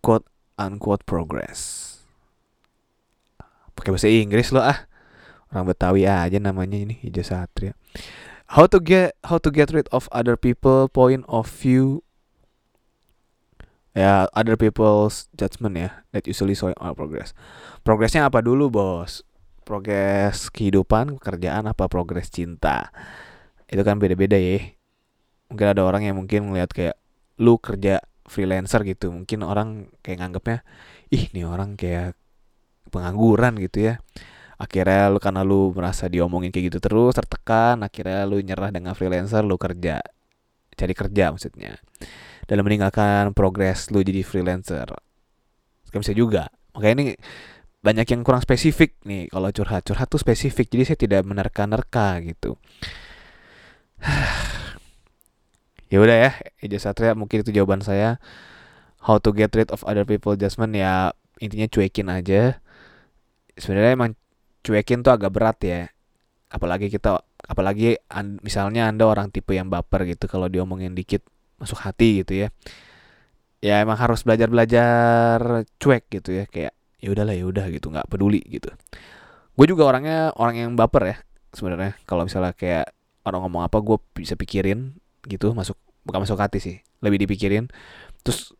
quote 0.00 0.24
unquote 0.56 1.04
progress. 1.04 2.00
Pakai 3.76 3.92
bahasa 3.92 4.08
Inggris 4.08 4.48
lo 4.54 4.64
ah. 4.64 4.88
Orang 5.52 5.68
Betawi 5.68 6.08
aja 6.08 6.40
namanya 6.40 6.80
ini 6.80 6.96
Hijau 7.04 7.20
Satria. 7.20 7.76
How 8.56 8.64
to 8.64 8.80
get 8.80 9.16
how 9.28 9.36
to 9.36 9.52
get 9.52 9.68
rid 9.72 9.84
of 9.92 10.08
other 10.08 10.40
people 10.40 10.88
point 10.88 11.28
of 11.28 11.44
view 11.48 12.00
ya 13.92 14.24
other 14.32 14.56
people's 14.56 15.28
judgment 15.36 15.76
ya 15.76 15.90
that 16.16 16.24
usually 16.24 16.56
showing 16.56 16.76
our 16.80 16.96
progress. 16.96 17.36
Progresnya 17.84 18.28
apa 18.28 18.40
dulu 18.40 18.72
bos? 18.72 19.24
Progres 19.62 20.50
kehidupan, 20.50 21.20
pekerjaan 21.20 21.70
apa 21.70 21.86
progres 21.86 22.32
cinta? 22.32 22.90
Itu 23.70 23.86
kan 23.86 24.00
beda-beda 24.00 24.34
ya. 24.34 24.74
Mungkin 25.52 25.66
ada 25.76 25.82
orang 25.84 26.02
yang 26.08 26.16
mungkin 26.18 26.50
melihat 26.50 26.72
kayak 26.72 26.96
lu 27.38 27.60
kerja 27.60 28.02
freelancer 28.26 28.82
gitu. 28.88 29.12
Mungkin 29.12 29.44
orang 29.46 29.92
kayak 30.02 30.18
nganggapnya 30.24 30.58
ih 31.12 31.30
nih 31.30 31.46
orang 31.46 31.78
kayak 31.78 32.18
pengangguran 32.90 33.60
gitu 33.60 33.92
ya. 33.92 33.94
Akhirnya 34.58 35.10
lu 35.10 35.18
karena 35.18 35.42
lu 35.42 35.74
merasa 35.74 36.06
diomongin 36.06 36.50
kayak 36.54 36.74
gitu 36.74 36.78
terus 36.78 37.18
tertekan, 37.18 37.82
akhirnya 37.82 38.24
lu 38.26 38.38
nyerah 38.38 38.70
dengan 38.70 38.94
freelancer, 38.94 39.42
lu 39.42 39.58
kerja 39.58 40.02
cari 40.72 40.94
kerja 40.96 41.28
maksudnya 41.28 41.76
dalam 42.46 42.66
meninggalkan 42.66 43.32
progres 43.36 43.88
lu 43.94 44.02
jadi 44.02 44.26
freelancer. 44.26 44.90
Kan 45.92 46.00
bisa 46.00 46.16
juga. 46.16 46.48
Makanya 46.72 46.94
ini 46.96 47.04
banyak 47.84 48.06
yang 48.14 48.22
kurang 48.24 48.40
spesifik 48.40 48.96
nih. 49.04 49.28
Kalau 49.28 49.52
curhat 49.52 49.84
curhat 49.84 50.08
tuh 50.08 50.22
spesifik. 50.22 50.72
Jadi 50.72 50.82
saya 50.88 50.98
tidak 50.98 51.22
menerka-nerka 51.28 52.22
gitu. 52.24 52.56
Ya 55.92 56.00
udah 56.00 56.16
ya 56.16 56.32
Eja 56.56 56.80
Satria 56.80 57.12
mungkin 57.12 57.44
itu 57.44 57.52
jawaban 57.52 57.84
saya. 57.84 58.16
How 59.04 59.20
to 59.20 59.28
get 59.36 59.52
rid 59.52 59.68
of 59.68 59.84
other 59.84 60.08
people 60.08 60.32
judgment 60.40 60.72
ya 60.72 61.12
intinya 61.36 61.68
cuekin 61.68 62.08
aja. 62.08 62.64
Sebenarnya 63.60 63.92
emang 63.92 64.16
cuekin 64.64 65.04
tuh 65.04 65.12
agak 65.12 65.36
berat 65.36 65.60
ya. 65.60 65.92
Apalagi 66.48 66.88
kita 66.88 67.20
apalagi 67.44 68.00
an, 68.08 68.40
misalnya 68.40 68.88
anda 68.88 69.04
orang 69.04 69.28
tipe 69.36 69.52
yang 69.52 69.68
baper 69.68 70.08
gitu. 70.08 70.32
Kalau 70.32 70.48
diomongin 70.48 70.96
dikit 70.96 71.28
masuk 71.62 71.78
hati 71.78 72.26
gitu 72.26 72.46
ya. 72.46 72.48
Ya 73.62 73.78
emang 73.78 73.94
harus 73.94 74.26
belajar 74.26 74.50
belajar 74.50 75.62
cuek 75.78 76.10
gitu 76.10 76.34
ya 76.34 76.50
kayak 76.50 76.74
ya 76.98 77.08
udahlah 77.14 77.34
ya 77.38 77.46
udah 77.46 77.70
gitu 77.70 77.94
nggak 77.94 78.10
peduli 78.10 78.42
gitu. 78.50 78.74
Gue 79.54 79.66
juga 79.70 79.86
orangnya 79.86 80.34
orang 80.34 80.58
yang 80.58 80.70
baper 80.74 81.02
ya 81.06 81.16
sebenarnya. 81.54 81.94
Kalau 82.02 82.26
misalnya 82.26 82.50
kayak 82.58 82.90
orang 83.22 83.46
ngomong 83.46 83.62
apa 83.62 83.78
gue 83.78 84.02
bisa 84.18 84.34
pikirin 84.34 84.98
gitu 85.30 85.54
masuk 85.54 85.78
bukan 86.02 86.26
masuk 86.26 86.42
hati 86.42 86.58
sih 86.58 86.76
lebih 86.98 87.22
dipikirin. 87.22 87.70
Terus 88.26 88.50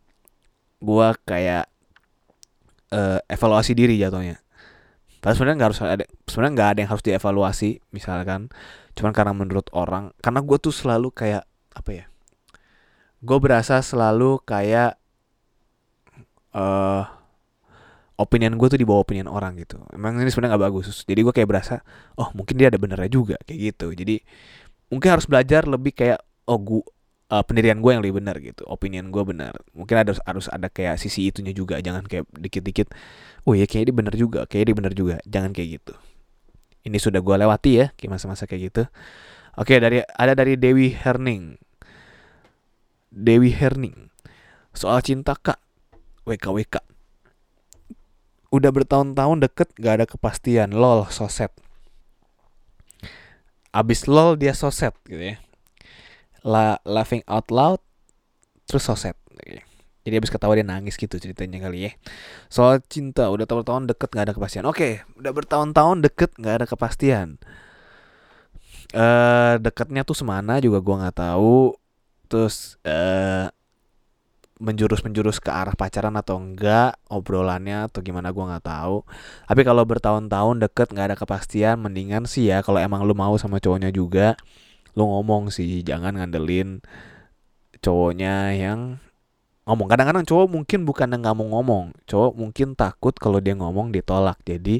gue 0.79 1.07
kayak 1.27 1.67
uh, 2.95 3.19
evaluasi 3.27 3.75
diri 3.75 3.99
jatuhnya. 3.99 4.39
Padahal 5.19 5.35
sebenarnya 5.35 5.57
nggak 5.59 5.69
harus 5.71 5.81
ada 5.83 6.05
sebenarnya 6.27 6.53
nggak 6.55 6.69
ada 6.71 6.79
yang 6.79 6.91
harus 6.95 7.03
dievaluasi 7.03 7.69
misalkan. 7.91 8.47
Cuman 8.95 9.11
karena 9.11 9.35
menurut 9.35 9.67
orang 9.75 10.15
karena 10.23 10.39
gue 10.39 10.57
tuh 10.63 10.71
selalu 10.71 11.11
kayak 11.11 11.43
apa 11.73 11.91
ya 11.91 12.05
gue 13.23 13.37
berasa 13.39 13.79
selalu 13.79 14.43
kayak 14.43 14.99
uh, 16.51 17.07
opinion 18.19 18.59
gue 18.59 18.67
tuh 18.67 18.79
di 18.79 18.83
bawah 18.83 19.07
opinion 19.07 19.31
orang 19.31 19.55
gitu. 19.55 19.79
Emang 19.95 20.19
ini 20.19 20.27
sebenarnya 20.27 20.59
nggak 20.59 20.63
bagus. 20.67 21.07
Jadi 21.07 21.19
gue 21.23 21.33
kayak 21.33 21.49
berasa 21.49 21.75
oh 22.19 22.29
mungkin 22.35 22.59
dia 22.59 22.67
ada 22.67 22.75
benernya 22.75 23.07
juga 23.07 23.35
kayak 23.47 23.59
gitu. 23.73 23.87
Jadi 23.95 24.19
mungkin 24.91 25.09
harus 25.15 25.25
belajar 25.25 25.65
lebih 25.65 25.95
kayak 25.95 26.19
oh 26.51 26.59
gue 26.59 26.83
uh, 27.31 27.43
pendirian 27.47 27.79
gue 27.79 27.91
yang 27.95 28.03
lebih 28.03 28.19
benar 28.19 28.35
gitu. 28.43 28.67
Opinion 28.67 29.07
gue 29.07 29.23
benar 29.23 29.55
mungkin 29.71 29.95
ada 30.03 30.11
harus 30.27 30.51
ada 30.51 30.67
kayak 30.67 30.99
sisi 30.99 31.31
itunya 31.31 31.55
juga. 31.55 31.79
Jangan 31.79 32.03
kayak 32.05 32.27
dikit-dikit 32.35 32.91
oh 33.47 33.55
ya 33.55 33.63
kayak 33.63 33.89
ini 33.89 33.93
benar 33.95 34.13
juga 34.19 34.43
kayak 34.45 34.67
ini 34.67 34.73
benar 34.75 34.93
juga. 34.93 35.15
Jangan 35.23 35.55
kayak 35.55 35.81
gitu. 35.81 35.95
Ini 36.83 36.99
sudah 36.99 37.23
gue 37.23 37.35
lewati 37.39 37.71
ya 37.79 37.87
kayak 37.95 38.19
masa-masa 38.19 38.43
kayak 38.45 38.61
gitu. 38.67 38.83
Oke 39.55 39.79
dari 39.79 40.03
ada 40.03 40.33
dari 40.35 40.59
Dewi 40.59 40.91
Herning 40.91 41.62
Dewi 43.13 43.53
Herning. 43.53 44.09
Soal 44.73 45.05
cinta 45.05 45.37
kak, 45.37 45.61
WKWK. 46.25 46.81
Udah 48.49 48.73
bertahun-tahun 48.73 49.37
deket 49.45 49.69
gak 49.77 50.01
ada 50.01 50.05
kepastian, 50.09 50.73
lol 50.73 51.05
soset. 51.13 51.53
Abis 53.69 54.09
lol 54.09 54.33
dia 54.37 54.57
soset 54.57 54.97
gitu 55.05 55.21
ya. 55.33 55.37
La 56.41 56.81
laughing 56.89 57.21
out 57.29 57.53
loud, 57.53 57.81
terus 58.65 58.89
soset. 58.89 59.13
Jadi 60.03 60.19
abis 60.19 60.33
ketawa 60.33 60.57
dia 60.57 60.67
nangis 60.67 60.97
gitu 60.97 61.15
ceritanya 61.15 61.63
kali 61.63 61.87
ya. 61.87 61.91
Soal 62.49 62.81
cinta 62.81 63.29
udah 63.29 63.45
tahun-tahun 63.45 63.93
deket 63.93 64.09
gak 64.09 64.25
ada 64.29 64.33
kepastian. 64.33 64.65
Oke, 64.65 65.05
udah 65.15 65.31
bertahun-tahun 65.31 66.01
deket 66.01 66.33
gak 66.41 66.55
ada 66.61 66.65
kepastian. 66.65 67.37
Eh 68.93 68.99
uh, 68.99 69.55
deketnya 69.61 70.01
tuh 70.01 70.17
semana 70.17 70.57
juga 70.61 70.77
gua 70.83 71.07
nggak 71.07 71.17
tahu 71.17 71.73
terus 72.33 72.81
uh, 72.81 73.53
menjurus-menjurus 74.57 75.37
ke 75.37 75.53
arah 75.53 75.77
pacaran 75.77 76.15
atau 76.17 76.41
enggak 76.41 76.97
obrolannya 77.11 77.85
atau 77.91 77.99
gimana 77.99 78.33
gue 78.33 78.41
nggak 78.41 78.65
tahu. 78.65 79.05
Tapi 79.45 79.61
kalau 79.61 79.83
bertahun-tahun 79.85 80.65
deket 80.65 80.87
nggak 80.89 81.07
ada 81.13 81.17
kepastian 81.19 81.77
mendingan 81.77 82.25
sih 82.25 82.49
ya 82.49 82.65
kalau 82.65 82.81
emang 82.81 83.05
lu 83.05 83.13
mau 83.13 83.37
sama 83.37 83.61
cowoknya 83.61 83.93
juga 83.93 84.33
lu 84.93 85.09
ngomong 85.09 85.49
sih 85.49 85.81
jangan 85.81 86.17
ngandelin 86.17 86.81
cowoknya 87.81 88.55
yang 88.55 88.79
ngomong. 89.67 89.87
Kadang-kadang 89.91 90.25
cowok 90.25 90.47
mungkin 90.47 90.79
bukan 90.87 91.11
yang 91.11 91.21
nggak 91.21 91.35
mau 91.37 91.47
ngomong 91.59 91.85
cowok 92.07 92.33
mungkin 92.39 92.67
takut 92.79 93.13
kalau 93.19 93.43
dia 93.43 93.57
ngomong 93.59 93.91
ditolak. 93.91 94.39
Jadi 94.47 94.79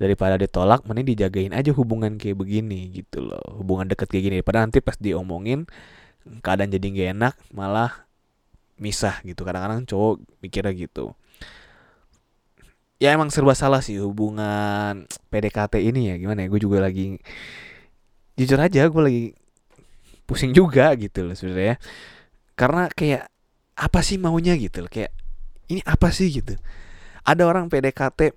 daripada 0.00 0.40
ditolak 0.40 0.82
mending 0.88 1.16
dijagain 1.16 1.52
aja 1.54 1.70
hubungan 1.76 2.18
kayak 2.18 2.34
begini 2.40 2.90
gitu 2.92 3.22
loh 3.22 3.62
hubungan 3.62 3.86
deket 3.86 4.10
kayak 4.10 4.24
gini. 4.26 4.36
Padahal 4.42 4.68
nanti 4.68 4.82
pas 4.82 4.98
diomongin 4.98 5.70
keadaan 6.44 6.70
jadi 6.70 6.86
gak 6.92 7.08
enak 7.16 7.34
malah 7.52 8.06
misah 8.80 9.20
gitu. 9.24 9.44
Kadang-kadang 9.44 9.84
cowok 9.84 10.24
mikirnya 10.40 10.72
gitu. 10.72 11.12
Ya 13.00 13.16
emang 13.16 13.32
serba 13.32 13.56
salah 13.56 13.80
sih 13.80 13.96
hubungan 14.00 15.08
PDKT 15.32 15.80
ini 15.80 16.12
ya. 16.12 16.14
Gimana 16.20 16.44
ya? 16.44 16.48
Gue 16.52 16.60
juga 16.60 16.84
lagi 16.84 17.16
jujur 18.36 18.56
aja 18.56 18.88
gue 18.88 19.02
lagi 19.04 19.24
pusing 20.24 20.56
juga 20.56 20.96
gitu 20.96 21.28
loh 21.28 21.36
sebenarnya 21.36 21.76
karena 22.56 22.88
kayak 22.88 23.28
apa 23.76 24.00
sih 24.00 24.16
maunya 24.20 24.56
gitu 24.56 24.84
loh? 24.84 24.90
Kayak 24.92 25.12
ini 25.72 25.80
apa 25.84 26.12
sih 26.12 26.28
gitu? 26.28 26.56
Ada 27.24 27.44
orang 27.48 27.68
PDKT 27.72 28.36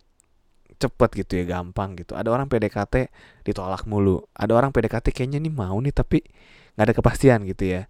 cepet 0.80 1.10
gitu 1.24 1.32
ya 1.40 1.44
gampang 1.60 1.96
gitu. 2.00 2.16
Ada 2.16 2.32
orang 2.32 2.48
PDKT 2.48 3.12
ditolak 3.48 3.88
mulu. 3.88 4.24
Ada 4.36 4.52
orang 4.56 4.72
PDKT 4.72 5.12
kayaknya 5.12 5.40
nih 5.44 5.54
mau 5.54 5.76
nih 5.80 5.92
tapi 5.96 6.24
nggak 6.74 6.86
ada 6.90 6.96
kepastian 6.96 7.40
gitu 7.46 7.64
ya. 7.70 7.82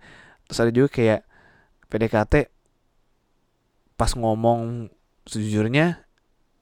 Terus 0.48 0.60
ada 0.60 0.72
juga 0.72 0.88
kayak 0.92 1.22
PDKT 1.88 2.34
pas 3.96 4.12
ngomong 4.18 4.90
sejujurnya 5.30 6.04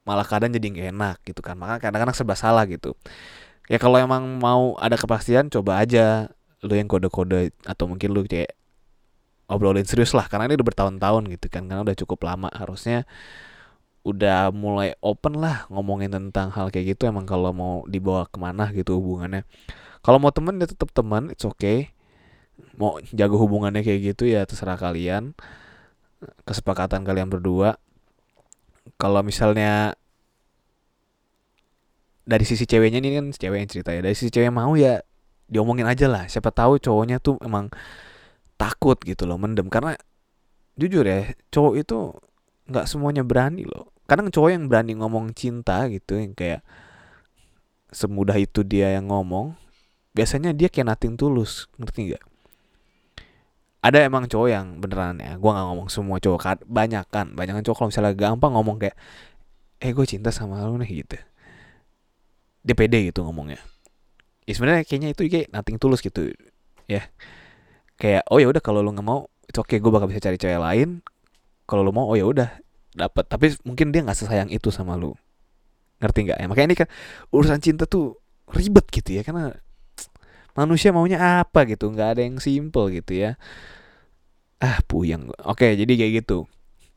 malah 0.05 0.25
kadang 0.25 0.53
jadi 0.53 0.65
nggak 0.65 0.87
enak 0.93 1.17
gitu 1.25 1.41
kan. 1.41 1.57
Maka 1.57 1.81
kadang-kadang 1.81 2.15
serba 2.17 2.35
salah 2.37 2.65
gitu. 2.69 2.93
Ya 3.69 3.77
kalau 3.79 3.97
emang 3.97 4.41
mau 4.41 4.75
ada 4.77 4.97
kepastian 4.97 5.47
coba 5.47 5.81
aja 5.81 6.33
lu 6.61 6.77
yang 6.77 6.85
kode-kode 6.85 7.55
atau 7.65 7.89
mungkin 7.89 8.13
lu 8.13 8.21
kayak 8.27 8.53
obrolin 9.49 9.83
serius 9.83 10.13
lah 10.13 10.29
karena 10.29 10.47
ini 10.47 10.55
udah 10.55 10.67
bertahun-tahun 10.67 11.23
gitu 11.33 11.47
kan 11.49 11.65
karena 11.65 11.81
udah 11.81 11.97
cukup 11.97 12.19
lama. 12.27 12.49
Harusnya 12.53 13.07
udah 14.01 14.49
mulai 14.49 14.97
open 15.05 15.37
lah 15.37 15.69
ngomongin 15.69 16.09
tentang 16.09 16.49
hal 16.49 16.73
kayak 16.73 16.97
gitu 16.97 17.05
emang 17.05 17.29
kalau 17.29 17.53
mau 17.53 17.85
dibawa 17.85 18.25
ke 18.25 18.37
mana 18.41 18.69
gitu 18.73 18.97
hubungannya. 18.97 19.45
Kalau 20.01 20.17
mau 20.17 20.33
temen 20.33 20.57
ya 20.57 20.65
tetap 20.65 20.89
teman 20.89 21.29
it's 21.29 21.45
okay 21.45 21.93
mau 22.77 22.97
jago 23.13 23.37
hubungannya 23.37 23.81
kayak 23.85 24.15
gitu 24.15 24.29
ya 24.29 24.45
terserah 24.45 24.77
kalian. 24.79 25.35
Kesepakatan 26.45 27.01
kalian 27.01 27.29
berdua. 27.29 27.81
Kalau 28.97 29.21
misalnya 29.25 29.97
dari 32.21 32.45
sisi 32.45 32.69
ceweknya 32.69 33.01
ini 33.01 33.17
kan 33.17 33.25
cewek 33.33 33.57
yang 33.57 33.69
cerita 33.69 33.89
ya 33.91 34.05
dari 34.05 34.13
sisi 34.13 34.29
cewek 34.29 34.53
mau 34.53 34.77
ya 34.77 35.01
diomongin 35.51 35.89
aja 35.89 36.07
lah. 36.07 36.29
Siapa 36.29 36.53
tahu 36.53 36.79
cowoknya 36.79 37.19
tuh 37.19 37.41
emang 37.41 37.67
takut 38.55 38.95
gitu 39.03 39.25
loh 39.25 39.41
mendem. 39.41 39.67
Karena 39.67 39.97
jujur 40.79 41.03
ya 41.03 41.33
cowok 41.51 41.73
itu 41.81 41.97
nggak 42.71 42.85
semuanya 42.87 43.25
berani 43.27 43.67
loh. 43.67 43.91
Kadang 44.07 44.31
cowok 44.31 44.49
yang 44.53 44.63
berani 44.71 44.95
ngomong 44.95 45.35
cinta 45.35 45.85
gitu 45.91 46.15
yang 46.15 46.31
kayak 46.37 46.63
semudah 47.91 48.39
itu 48.39 48.63
dia 48.63 48.95
yang 48.95 49.11
ngomong 49.11 49.59
biasanya 50.15 50.55
dia 50.55 50.71
kayak 50.71 50.95
nating 50.95 51.19
tulus. 51.19 51.67
Ngerti 51.75 52.13
nggak 52.15 52.23
ada 53.81 53.97
emang 54.05 54.29
cowok 54.29 54.47
yang 54.49 54.77
beneran 54.77 55.17
ya 55.17 55.41
gue 55.41 55.51
nggak 55.51 55.65
ngomong 55.73 55.89
semua 55.89 56.21
cowok 56.21 56.39
kan 56.39 56.57
banyak 56.69 57.05
kan 57.09 57.33
banyak 57.33 57.65
cowok 57.65 57.77
kalau 57.81 57.89
misalnya 57.89 58.13
gampang 58.13 58.53
ngomong 58.53 58.77
kayak 58.77 58.93
eh 59.81 59.91
gue 59.91 60.05
cinta 60.05 60.29
sama 60.29 60.61
lu 60.69 60.77
nih 60.77 61.01
gitu. 61.01 61.17
Pede 62.77 63.09
gitu 63.09 63.25
ngomongnya. 63.25 63.57
Ya 64.45 64.53
sebenarnya 64.53 64.85
kayaknya 64.85 65.17
itu 65.17 65.25
kayak 65.25 65.49
nothing 65.49 65.81
tulus 65.81 66.05
gitu 66.05 66.29
ya. 66.85 67.09
Kayak 67.97 68.29
oh 68.29 68.37
ya 68.37 68.53
udah 68.53 68.61
kalau 68.61 68.85
lu 68.85 68.93
nggak 68.93 69.05
mau 69.05 69.25
it's 69.49 69.57
okay 69.57 69.81
gue 69.81 69.89
bakal 69.89 70.05
bisa 70.05 70.21
cari 70.21 70.37
cewek 70.37 70.61
lain. 70.61 71.01
Kalau 71.65 71.81
lu 71.81 71.89
mau 71.89 72.05
oh 72.05 72.13
ya 72.13 72.29
udah 72.29 72.61
dapat 72.93 73.25
tapi 73.25 73.57
mungkin 73.65 73.89
dia 73.89 74.05
nggak 74.05 74.13
sesayang 74.21 74.53
itu 74.53 74.69
sama 74.69 74.93
lu. 74.93 75.17
Ngerti 75.97 76.29
nggak 76.29 76.37
ya? 76.37 76.45
Makanya 76.45 76.67
ini 76.69 76.77
kan 76.77 76.87
urusan 77.33 77.57
cinta 77.57 77.89
tuh 77.89 78.21
ribet 78.53 78.85
gitu 78.93 79.17
ya 79.17 79.25
karena 79.25 79.57
manusia 80.57 80.89
maunya 80.91 81.41
apa 81.43 81.63
gitu 81.69 81.91
nggak 81.91 82.17
ada 82.17 82.21
yang 82.25 82.37
simple 82.41 82.91
gitu 82.91 83.11
ya. 83.15 83.31
Ah 84.61 84.79
puyeng. 84.85 85.31
Oke 85.45 85.73
jadi 85.77 85.89
kayak 85.89 86.11
gitu. 86.25 86.45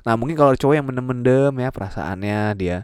Nah 0.04 0.14
mungkin 0.20 0.37
kalau 0.37 0.52
cowok 0.56 0.75
yang 0.76 0.87
mendem-mendem 0.87 1.52
ya 1.61 1.68
perasaannya 1.73 2.40
dia 2.58 2.76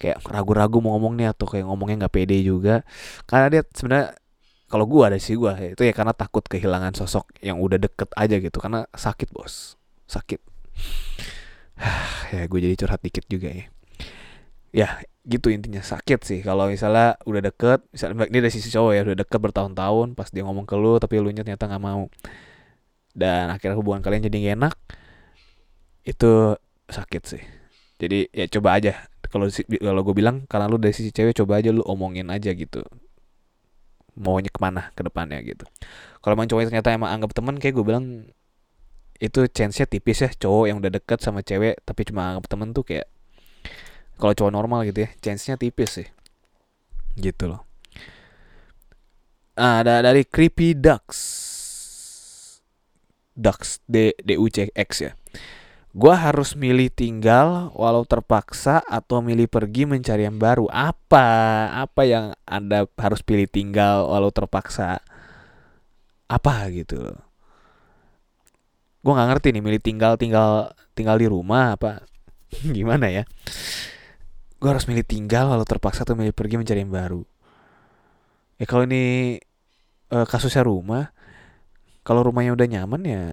kayak 0.00 0.24
ragu-ragu 0.26 0.82
mau 0.82 0.98
ngomongnya 0.98 1.36
atau 1.36 1.46
kayak 1.46 1.68
ngomongnya 1.68 2.06
nggak 2.06 2.14
pede 2.14 2.38
juga. 2.44 2.84
Karena 3.28 3.46
dia 3.52 3.62
sebenarnya 3.72 4.16
kalau 4.68 4.88
gua 4.88 5.12
ada 5.12 5.18
sih 5.20 5.36
gua 5.36 5.56
itu 5.60 5.84
ya 5.84 5.92
karena 5.92 6.16
takut 6.16 6.44
kehilangan 6.48 6.96
sosok 6.96 7.28
yang 7.44 7.60
udah 7.60 7.80
deket 7.80 8.08
aja 8.16 8.36
gitu. 8.38 8.58
Karena 8.60 8.84
sakit 8.92 9.28
bos. 9.32 9.76
Sakit. 10.06 10.40
Ya 12.32 12.48
gue 12.48 12.64
jadi 12.64 12.80
curhat 12.80 13.04
dikit 13.04 13.28
juga 13.28 13.52
ya 13.52 13.71
ya 14.72 14.98
gitu 15.22 15.52
intinya. 15.54 15.84
Sakit 15.84 16.20
sih. 16.26 16.40
Kalau 16.42 16.66
misalnya 16.66 17.20
udah 17.28 17.42
deket 17.44 17.80
misalnya 17.94 18.26
ini 18.26 18.38
dari 18.42 18.52
sisi 18.52 18.68
cowok 18.72 18.92
ya 18.96 19.00
udah 19.06 19.16
deket 19.22 19.38
bertahun-tahun 19.38 20.18
pas 20.18 20.28
dia 20.32 20.42
ngomong 20.42 20.66
ke 20.66 20.74
lu 20.74 20.98
tapi 20.98 21.22
lu 21.22 21.30
ternyata 21.30 21.70
nggak 21.70 21.82
mau. 21.82 22.10
Dan 23.12 23.52
akhirnya 23.52 23.76
hubungan 23.76 24.00
kalian 24.00 24.24
jadi 24.24 24.36
gak 24.40 24.54
enak 24.56 24.74
itu 26.08 26.56
sakit 26.88 27.22
sih. 27.28 27.42
Jadi 28.00 28.32
ya 28.32 28.48
coba 28.58 28.80
aja. 28.80 28.98
Kalau 29.28 29.46
kalau 29.52 30.00
gue 30.02 30.14
bilang 30.16 30.48
karena 30.50 30.66
lu 30.66 30.80
dari 30.80 30.96
sisi 30.96 31.12
cewek 31.14 31.36
coba 31.38 31.62
aja 31.62 31.70
lu 31.70 31.84
omongin 31.86 32.32
aja 32.32 32.50
gitu. 32.56 32.82
Maunya 34.16 34.50
ke 34.52 34.60
mana 34.60 34.90
ke 34.96 35.04
depannya 35.04 35.38
gitu. 35.44 35.68
Kalau 36.24 36.32
emang 36.36 36.48
cowoknya 36.48 36.68
ternyata 36.72 36.88
emang 36.96 37.12
anggap 37.12 37.32
teman 37.36 37.56
kayak 37.60 37.74
gue 37.76 37.84
bilang 37.84 38.04
itu 39.22 39.40
chance-nya 39.52 39.86
tipis 39.86 40.24
ya. 40.24 40.30
Cowok 40.32 40.64
yang 40.72 40.76
udah 40.80 40.90
deket 40.90 41.20
sama 41.20 41.44
cewek 41.44 41.84
tapi 41.84 42.02
cuma 42.08 42.34
anggap 42.34 42.48
temen 42.48 42.72
tuh 42.72 42.82
kayak 42.82 43.11
kalau 44.22 44.38
cowok 44.38 44.54
normal 44.54 44.86
gitu 44.86 45.02
ya 45.02 45.10
chance-nya 45.18 45.58
tipis 45.58 45.98
sih 45.98 46.08
gitu 47.18 47.50
loh 47.50 47.66
nah, 49.58 49.82
ada 49.82 49.98
dari 49.98 50.22
creepy 50.22 50.78
ducks 50.78 51.18
ducks 53.34 53.82
d 53.90 54.14
d 54.22 54.38
u 54.38 54.46
c 54.46 54.70
x 54.70 54.90
ya 55.02 55.12
Gua 55.92 56.16
harus 56.16 56.56
milih 56.56 56.88
tinggal 56.88 57.68
walau 57.76 58.08
terpaksa 58.08 58.80
atau 58.80 59.20
milih 59.20 59.44
pergi 59.44 59.84
mencari 59.84 60.24
yang 60.24 60.40
baru. 60.40 60.64
Apa? 60.72 61.28
Apa 61.84 62.08
yang 62.08 62.32
Anda 62.48 62.88
harus 62.96 63.20
pilih 63.20 63.44
tinggal 63.44 64.08
walau 64.08 64.32
terpaksa? 64.32 65.04
Apa 66.32 66.72
gitu 66.72 66.96
loh. 66.96 67.20
Gue 69.04 69.12
nggak 69.12 69.28
ngerti 69.36 69.48
nih 69.52 69.60
milih 69.60 69.82
tinggal 69.84 70.16
tinggal 70.16 70.72
tinggal 70.96 71.20
di 71.20 71.28
rumah 71.28 71.76
apa 71.76 72.08
gimana 72.76 73.12
ya? 73.12 73.28
Gue 74.62 74.70
harus 74.70 74.86
milih 74.86 75.02
tinggal 75.02 75.50
walau 75.50 75.66
terpaksa 75.66 76.06
atau 76.06 76.14
milih 76.14 76.30
pergi 76.30 76.54
mencari 76.54 76.86
yang 76.86 76.94
baru. 76.94 77.26
Ya 78.62 78.64
kalau 78.70 78.86
ini 78.86 79.34
uh, 80.14 80.22
kasusnya 80.22 80.62
rumah, 80.62 81.10
kalau 82.06 82.22
rumahnya 82.22 82.54
udah 82.54 82.70
nyaman 82.70 83.02
ya 83.02 83.24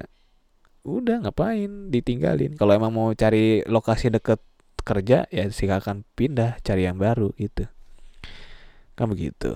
udah 0.89 1.21
ngapain 1.21 1.93
ditinggalin. 1.93 2.57
Kalau 2.57 2.73
emang 2.73 2.89
mau 2.89 3.13
cari 3.13 3.61
lokasi 3.69 4.09
deket 4.09 4.41
kerja 4.81 5.29
ya 5.29 5.45
silakan 5.53 6.01
pindah 6.17 6.57
cari 6.65 6.89
yang 6.89 6.97
baru 6.97 7.29
gitu. 7.37 7.69
Kan 8.97 9.13
begitu. 9.13 9.53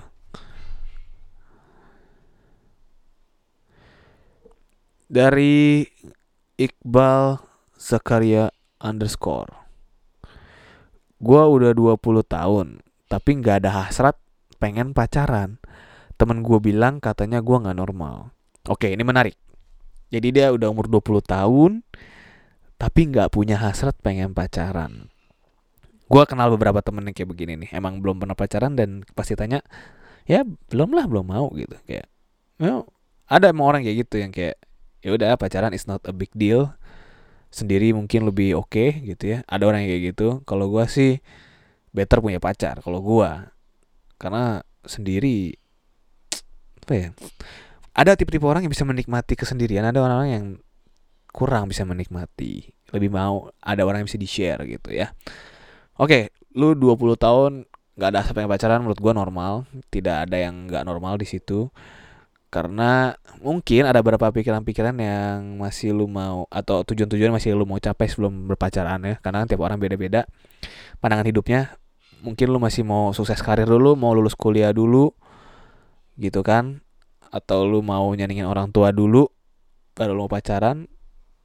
Dari 5.10 5.82
Iqbal 6.54 7.42
Zakaria 7.74 8.54
underscore 8.78 9.63
Gua 11.24 11.48
udah 11.48 11.72
20 11.72 11.96
tahun 12.28 12.84
Tapi 13.08 13.30
nggak 13.40 13.64
ada 13.64 13.70
hasrat 13.84 14.20
pengen 14.60 14.92
pacaran. 14.92 15.56
Temen 16.20 16.44
gue 16.44 16.58
bilang 16.60 17.00
katanya 17.00 17.40
gue 17.40 17.56
nggak 17.56 17.76
normal. 17.76 18.32
Oke 18.68 18.92
ini 18.92 19.00
menarik. 19.00 19.36
Jadi 20.12 20.28
dia 20.30 20.52
udah 20.52 20.68
umur 20.68 20.86
20 20.86 21.24
tahun 21.24 21.72
tapi 22.74 23.00
nggak 23.08 23.32
punya 23.32 23.56
hasrat 23.56 23.96
pengen 24.02 24.36
pacaran. 24.36 25.08
Gua 26.04 26.28
kenal 26.28 26.52
beberapa 26.52 26.84
temen 26.84 27.08
yang 27.08 27.16
kayak 27.16 27.30
begini 27.32 27.56
nih, 27.56 27.70
emang 27.72 28.04
belum 28.04 28.20
pernah 28.20 28.36
pacaran 28.36 28.76
dan 28.76 29.08
pasti 29.16 29.32
tanya, 29.32 29.64
ya 30.28 30.44
belum 30.44 30.92
lah 30.92 31.08
belum 31.08 31.24
mau 31.24 31.48
gitu. 31.56 31.72
Kayak. 31.88 32.06
You 32.60 32.84
ada 33.24 33.50
emang 33.50 33.66
orang 33.72 33.80
kayak 33.82 34.04
gitu 34.04 34.20
yang 34.20 34.30
kayak 34.30 34.60
ya 35.00 35.16
udah 35.16 35.36
pacaran 35.40 35.72
is 35.72 35.88
not 35.88 36.04
a 36.04 36.12
big 36.12 36.28
deal 36.36 36.76
sendiri 37.54 37.94
mungkin 37.94 38.26
lebih 38.26 38.58
oke 38.58 38.74
okay, 38.74 38.88
gitu 39.06 39.38
ya. 39.38 39.38
Ada 39.46 39.70
orang 39.70 39.86
yang 39.86 39.90
kayak 39.94 40.04
gitu. 40.14 40.28
Kalau 40.42 40.66
gua 40.66 40.90
sih 40.90 41.22
better 41.94 42.18
punya 42.18 42.42
pacar 42.42 42.82
kalau 42.82 42.98
gua. 42.98 43.54
Karena 44.18 44.58
sendiri 44.82 45.54
apa 46.84 46.92
ya 46.92 47.08
ada 47.94 48.12
tipe-tipe 48.18 48.44
orang 48.44 48.66
yang 48.66 48.74
bisa 48.74 48.82
menikmati 48.82 49.38
kesendirian. 49.38 49.86
Ada 49.86 50.02
orang-orang 50.02 50.30
yang 50.34 50.46
kurang 51.30 51.70
bisa 51.70 51.86
menikmati. 51.86 52.74
Lebih 52.90 53.14
mau 53.14 53.54
ada 53.62 53.86
orang 53.86 54.02
yang 54.02 54.08
bisa 54.10 54.18
di 54.18 54.26
share 54.26 54.66
gitu 54.66 54.90
ya. 54.90 55.14
Oke 56.02 56.34
lu 56.58 56.74
20 56.74 57.14
tahun 57.18 57.52
nggak 57.94 58.10
ada 58.10 58.18
asap 58.26 58.42
yang 58.42 58.50
pacaran 58.50 58.82
menurut 58.82 58.98
gua 58.98 59.14
normal. 59.14 59.62
Tidak 59.94 60.26
ada 60.26 60.36
yang 60.42 60.66
nggak 60.66 60.82
normal 60.82 61.22
di 61.22 61.30
situ 61.30 61.70
karena 62.54 63.18
mungkin 63.42 63.82
ada 63.82 63.98
beberapa 63.98 64.30
pikiran-pikiran 64.30 64.94
yang 64.94 65.58
masih 65.58 65.90
lu 65.90 66.06
mau 66.06 66.46
atau 66.46 66.86
tujuan-tujuan 66.86 67.34
masih 67.34 67.58
lu 67.58 67.66
mau 67.66 67.82
capai 67.82 68.06
sebelum 68.06 68.46
berpacaran 68.46 69.02
ya. 69.02 69.18
Karena 69.18 69.42
tiap 69.42 69.58
orang 69.66 69.82
beda-beda 69.82 70.22
pandangan 71.02 71.26
hidupnya. 71.26 71.74
Mungkin 72.22 72.46
lu 72.54 72.62
masih 72.62 72.86
mau 72.86 73.10
sukses 73.10 73.42
karir 73.42 73.66
dulu 73.66 73.98
mau 73.98 74.14
lulus 74.14 74.38
kuliah 74.38 74.70
dulu 74.70 75.10
gitu 76.14 76.46
kan? 76.46 76.78
Atau 77.34 77.66
lu 77.66 77.82
mau 77.82 78.14
nyanyiin 78.14 78.46
orang 78.46 78.70
tua 78.70 78.94
dulu 78.94 79.26
baru 79.98 80.14
lu 80.14 80.26
mau 80.26 80.30
pacaran 80.30 80.86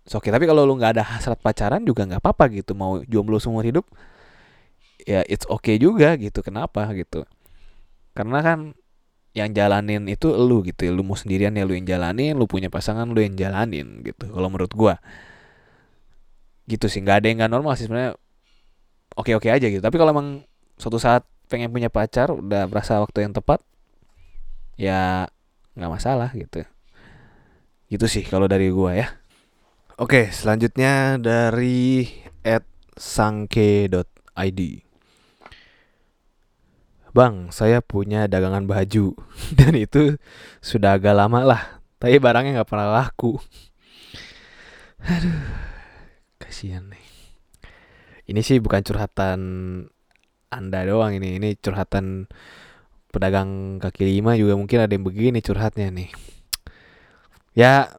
oke 0.09 0.25
okay. 0.25 0.33
tapi 0.33 0.49
kalau 0.49 0.65
lu 0.65 0.73
nggak 0.73 0.97
ada 0.97 1.03
hasrat 1.05 1.37
pacaran 1.41 1.81
juga 1.89 2.05
nggak 2.05 2.21
apa-apa 2.21 2.53
gitu. 2.53 2.77
Mau 2.77 3.01
jomblo 3.09 3.41
seumur 3.41 3.65
hidup 3.65 3.89
ya 5.09 5.25
it's 5.25 5.49
okay 5.49 5.81
juga 5.81 6.13
gitu. 6.21 6.45
Kenapa 6.45 6.85
gitu? 6.93 7.25
Karena 8.13 8.45
kan 8.45 8.77
yang 9.39 9.56
jalanin 9.56 10.06
itu 10.12 10.30
lu 10.36 10.62
gitu 10.67 10.91
lu 10.91 11.02
mau 11.08 11.15
sendirian 11.15 11.56
ya 11.56 11.63
lu 11.63 11.73
yang 11.73 11.88
jalanin. 11.88 12.36
Lu 12.36 12.45
punya 12.45 12.67
pasangan 12.67 13.08
lu 13.08 13.19
yang 13.23 13.39
jalanin 13.39 14.04
gitu 14.04 14.28
kalau 14.28 14.52
menurut 14.52 14.71
gua. 14.75 14.95
Gitu 16.67 16.86
sih 16.91 16.99
nggak 16.99 17.23
ada 17.23 17.28
yang 17.32 17.38
nggak 17.43 17.52
normal 17.56 17.73
sih 17.80 17.88
sebenarnya. 17.88 18.19
Oke 19.15 19.34
oke 19.34 19.47
aja 19.47 19.67
gitu. 19.71 19.80
Tapi 19.80 19.95
kalau 19.95 20.12
emang 20.12 20.43
suatu 20.75 20.99
saat 20.99 21.23
pengen 21.49 21.71
punya 21.71 21.89
pacar 21.89 22.30
udah 22.30 22.69
berasa 22.69 23.02
waktu 23.02 23.25
yang 23.25 23.34
tepat 23.34 23.63
ya 24.75 25.32
nggak 25.80 25.91
masalah 25.91 26.30
gitu. 26.36 26.67
Gitu 27.89 28.06
sih 28.06 28.23
kalau 28.28 28.52
dari 28.52 28.67
gua 28.69 28.99
ya. 28.99 29.08
Oke 29.95 30.32
selanjutnya 30.32 31.19
dari 31.19 32.08
at 32.43 32.63
sangke.id 32.99 34.88
Bang, 37.11 37.49
saya 37.49 37.81
punya 37.81 38.29
dagangan 38.29 38.69
baju 38.69 39.17
dan 39.57 39.73
itu 39.73 40.15
sudah 40.61 40.97
agak 40.97 41.17
lama 41.17 41.41
lah, 41.41 41.61
tapi 41.97 42.21
barangnya 42.21 42.61
nggak 42.61 42.69
pernah 42.69 42.89
laku. 42.89 43.37
Aduh, 44.99 45.41
kasihan 46.37 46.85
nih. 46.91 47.05
Ini 48.29 48.41
sih 48.45 48.61
bukan 48.61 48.85
curhatan 48.85 49.39
Anda 50.53 50.85
doang 50.85 51.17
ini, 51.17 51.41
ini 51.41 51.57
curhatan 51.57 52.29
pedagang 53.09 53.81
kaki 53.81 54.05
lima 54.05 54.37
juga 54.37 54.53
mungkin 54.53 54.85
ada 54.85 54.93
yang 54.93 55.05
begini 55.05 55.41
curhatnya 55.41 55.89
nih 55.89 56.09
ya 57.57 57.89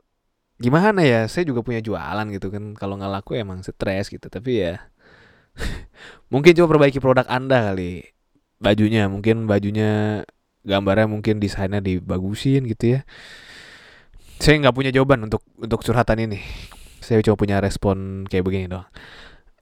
gimana 0.60 1.02
ya 1.02 1.26
saya 1.26 1.48
juga 1.48 1.66
punya 1.66 1.82
jualan 1.82 2.26
gitu 2.30 2.52
kan 2.52 2.78
kalau 2.78 2.94
nggak 2.94 3.12
laku 3.20 3.34
emang 3.34 3.64
stres 3.66 4.06
gitu 4.12 4.30
tapi 4.30 4.62
ya 4.62 4.78
mungkin 6.32 6.54
coba 6.54 6.78
perbaiki 6.78 7.02
produk 7.02 7.26
anda 7.26 7.72
kali 7.72 8.06
bajunya 8.60 9.08
mungkin 9.08 9.48
bajunya 9.48 10.22
gambarnya 10.62 11.08
mungkin 11.08 11.40
desainnya 11.40 11.80
dibagusin 11.80 12.68
gitu 12.68 13.00
ya. 13.00 13.00
Saya 14.40 14.60
nggak 14.60 14.76
punya 14.76 14.90
jawaban 14.92 15.24
untuk 15.26 15.40
untuk 15.56 15.80
curhatan 15.80 16.30
ini. 16.30 16.40
Saya 17.00 17.24
cuma 17.24 17.36
punya 17.40 17.58
respon 17.58 18.28
kayak 18.28 18.44
begini 18.44 18.68
doang. 18.68 18.88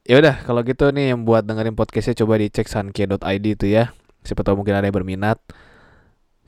Ya 0.02 0.18
udah 0.18 0.42
kalau 0.42 0.66
gitu 0.66 0.90
nih 0.90 1.14
yang 1.14 1.22
buat 1.22 1.46
dengerin 1.46 1.78
podcastnya 1.78 2.18
coba 2.18 2.42
dicek 2.42 2.66
sanke.id 2.66 3.44
itu 3.46 3.66
ya. 3.70 3.94
Siapa 4.26 4.42
tahu 4.42 4.62
mungkin 4.62 4.74
ada 4.74 4.90
yang 4.90 4.96
berminat. 4.98 5.38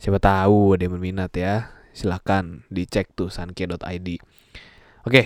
Siapa 0.01 0.19
tahu 0.19 0.75
ada 0.75 0.83
yang 0.87 0.99
berminat 0.99 1.31
ya. 1.39 1.71
Silakan 1.95 2.67
dicek 2.71 3.15
tuh 3.15 3.31
sanke.id 3.31 4.09
oke. 5.07 5.23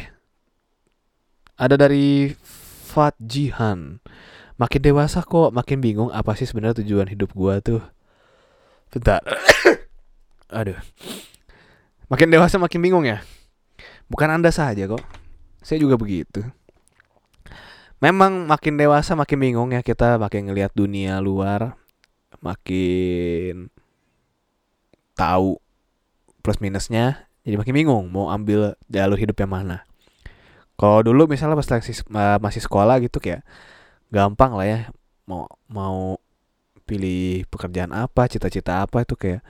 Ada 1.54 1.78
dari 1.78 2.34
Fat 2.84 3.14
Jihan 3.22 4.02
makin 4.55 4.81
dewasa 4.83 5.23
kok 5.25 5.51
makin 5.51 5.79
bingung 5.83 6.11
apa 6.14 6.35
sih 6.38 6.47
sebenarnya 6.47 6.83
tujuan 6.83 7.11
hidup 7.11 7.35
gua 7.35 7.59
tuh. 7.59 7.83
Bentar. 8.95 9.23
Aduh. 10.59 10.79
Makin 12.07 12.29
dewasa 12.31 12.61
makin 12.61 12.81
bingung 12.85 13.05
ya? 13.09 13.25
Bukan 14.07 14.31
anda 14.31 14.53
saja 14.55 14.87
kok. 14.87 15.03
Saya 15.64 15.81
juga 15.81 15.97
begitu. 15.97 16.45
Memang 17.99 18.45
makin 18.45 18.77
dewasa 18.77 19.17
makin 19.17 19.40
bingung 19.40 19.73
ya 19.73 19.81
kita 19.81 20.21
makin 20.21 20.53
ngelihat 20.53 20.77
dunia 20.77 21.25
luar 21.25 21.73
makin 22.45 23.73
tahu 25.17 25.57
plus 26.45 26.61
minusnya 26.61 27.25
jadi 27.45 27.57
makin 27.57 27.73
bingung 27.73 28.05
mau 28.12 28.29
ambil 28.29 28.77
jalur 28.88 29.17
hidup 29.17 29.37
yang 29.40 29.53
mana. 29.53 29.88
Kalau 30.75 31.01
dulu 31.07 31.31
misalnya 31.31 31.55
pas 31.55 31.69
masih, 31.71 32.03
masih 32.43 32.61
sekolah 32.64 32.99
gitu 33.05 33.23
kayak 33.23 33.47
gampang 34.14 34.55
lah 34.55 34.66
ya. 34.66 34.81
Mau 35.27 35.50
mau 35.66 36.22
pilih 36.87 37.48
pekerjaan 37.50 37.90
apa 37.90 38.29
cita-cita 38.31 38.85
apa 38.85 39.03
itu 39.03 39.16
kayak 39.16 39.40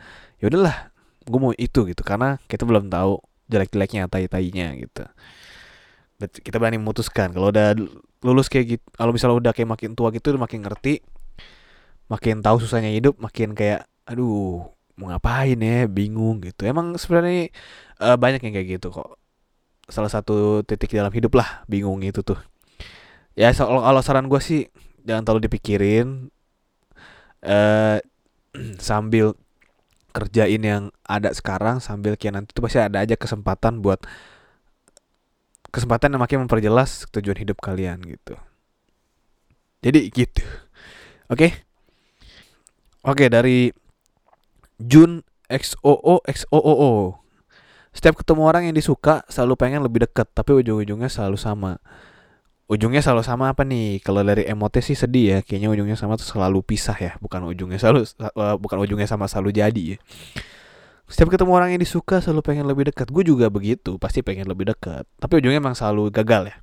ya 0.40 0.44
udahlah 0.48 0.94
gue 1.28 1.40
mau 1.40 1.52
itu 1.52 1.84
gitu. 1.84 2.00
Karena 2.00 2.40
kita 2.48 2.64
belum 2.64 2.88
tahu 2.88 3.20
jelek-jeleknya 3.52 4.08
tai-tainya 4.08 4.72
gitu. 4.80 5.04
Kita 6.40 6.56
berani 6.56 6.80
memutuskan. 6.80 7.36
Kalau 7.36 7.52
udah 7.52 7.76
lulus 8.24 8.48
kayak 8.48 8.80
gitu 8.80 8.84
kalau 8.96 9.12
misalnya 9.12 9.36
udah 9.36 9.52
kayak 9.52 9.68
makin 9.68 9.92
tua 9.92 10.08
gitu 10.08 10.32
makin 10.40 10.64
ngerti 10.64 11.04
makin 12.08 12.40
tahu 12.40 12.56
susahnya 12.56 12.88
hidup 12.88 13.20
makin 13.20 13.52
kayak 13.52 13.84
aduh 14.08 14.64
mau 14.96 15.12
ngapain 15.12 15.58
ya 15.60 15.84
bingung 15.90 16.40
gitu. 16.40 16.64
Emang 16.64 16.96
sebenarnya 16.96 17.52
uh, 18.00 18.16
banyak 18.16 18.40
yang 18.46 18.54
kayak 18.56 18.68
gitu 18.80 18.88
kok. 18.94 19.20
Salah 19.92 20.08
satu 20.08 20.64
titik 20.64 20.96
dalam 20.96 21.12
hidup 21.12 21.36
lah 21.36 21.66
bingung 21.68 22.00
itu 22.00 22.24
tuh 22.24 22.40
ya 23.34 23.50
kalau, 23.54 24.02
saran 24.02 24.30
gue 24.30 24.40
sih 24.42 24.70
jangan 25.02 25.22
terlalu 25.26 25.50
dipikirin 25.50 26.30
uh, 27.46 27.98
sambil 28.78 29.34
kerjain 30.14 30.62
yang 30.62 30.82
ada 31.02 31.34
sekarang 31.34 31.82
sambil 31.82 32.14
kayak 32.14 32.38
nanti 32.38 32.54
tuh 32.54 32.62
pasti 32.62 32.78
ada 32.78 33.02
aja 33.02 33.18
kesempatan 33.18 33.82
buat 33.82 33.98
kesempatan 35.74 36.14
yang 36.14 36.22
makin 36.22 36.46
memperjelas 36.46 37.10
tujuan 37.10 37.34
hidup 37.34 37.58
kalian 37.58 37.98
gitu. 38.06 38.38
Jadi 39.82 40.06
gitu. 40.14 40.46
Oke? 41.26 41.50
Okay? 41.50 41.50
oke 43.04 43.20
okay, 43.20 43.28
dari 43.28 43.68
Jun 44.80 45.20
XOO 45.46 46.24
XOOO 46.24 47.20
setiap 47.94 48.18
ketemu 48.18 48.42
orang 48.42 48.62
yang 48.66 48.74
disuka 48.74 49.22
selalu 49.28 49.54
pengen 49.54 49.84
lebih 49.84 50.08
dekat 50.08 50.26
tapi 50.32 50.56
ujung-ujungnya 50.56 51.06
selalu 51.12 51.38
sama 51.38 51.78
ujungnya 52.64 53.04
selalu 53.04 53.22
sama 53.24 53.52
apa 53.52 53.62
nih? 53.62 54.00
Kalau 54.00 54.24
dari 54.24 54.48
emote 54.48 54.80
sih 54.80 54.96
sedih 54.96 55.24
ya. 55.26 55.38
Kayaknya 55.44 55.68
ujungnya 55.72 55.96
sama 56.00 56.16
tuh 56.16 56.28
selalu 56.28 56.64
pisah 56.64 56.96
ya. 56.96 57.12
Bukan 57.20 57.44
ujungnya 57.44 57.76
selalu 57.76 58.08
uh, 58.20 58.56
bukan 58.56 58.78
ujungnya 58.80 59.08
sama 59.08 59.28
selalu 59.28 59.52
jadi 59.52 59.84
ya. 59.96 59.98
Setiap 61.04 61.28
ketemu 61.28 61.52
orang 61.52 61.76
yang 61.76 61.80
disuka 61.84 62.24
selalu 62.24 62.40
pengen 62.40 62.64
lebih 62.64 62.88
dekat. 62.88 63.12
Gue 63.12 63.24
juga 63.28 63.52
begitu. 63.52 64.00
Pasti 64.00 64.24
pengen 64.24 64.48
lebih 64.48 64.72
dekat. 64.72 65.04
Tapi 65.20 65.32
ujungnya 65.44 65.60
emang 65.60 65.76
selalu 65.76 66.08
gagal 66.08 66.48
ya. 66.48 66.56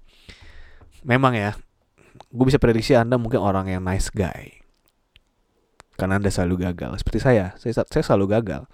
Memang 1.05 1.37
ya. 1.37 1.53
Gue 2.33 2.49
bisa 2.49 2.57
prediksi 2.57 2.97
anda 2.97 3.21
mungkin 3.21 3.37
orang 3.37 3.69
yang 3.69 3.85
nice 3.85 4.09
guy. 4.09 4.65
Karena 5.93 6.17
anda 6.17 6.33
selalu 6.33 6.65
gagal. 6.65 6.97
Seperti 6.97 7.21
saya. 7.21 7.53
Saya, 7.61 7.85
saya 7.85 8.01
selalu 8.01 8.41
gagal. 8.41 8.65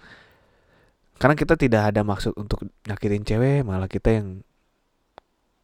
Karena 1.20 1.36
kita 1.36 1.60
tidak 1.60 1.92
ada 1.92 2.00
maksud 2.00 2.32
untuk 2.40 2.64
nyakitin 2.88 3.28
cewek. 3.28 3.60
Malah 3.68 3.90
kita 3.92 4.08
yang 4.16 4.40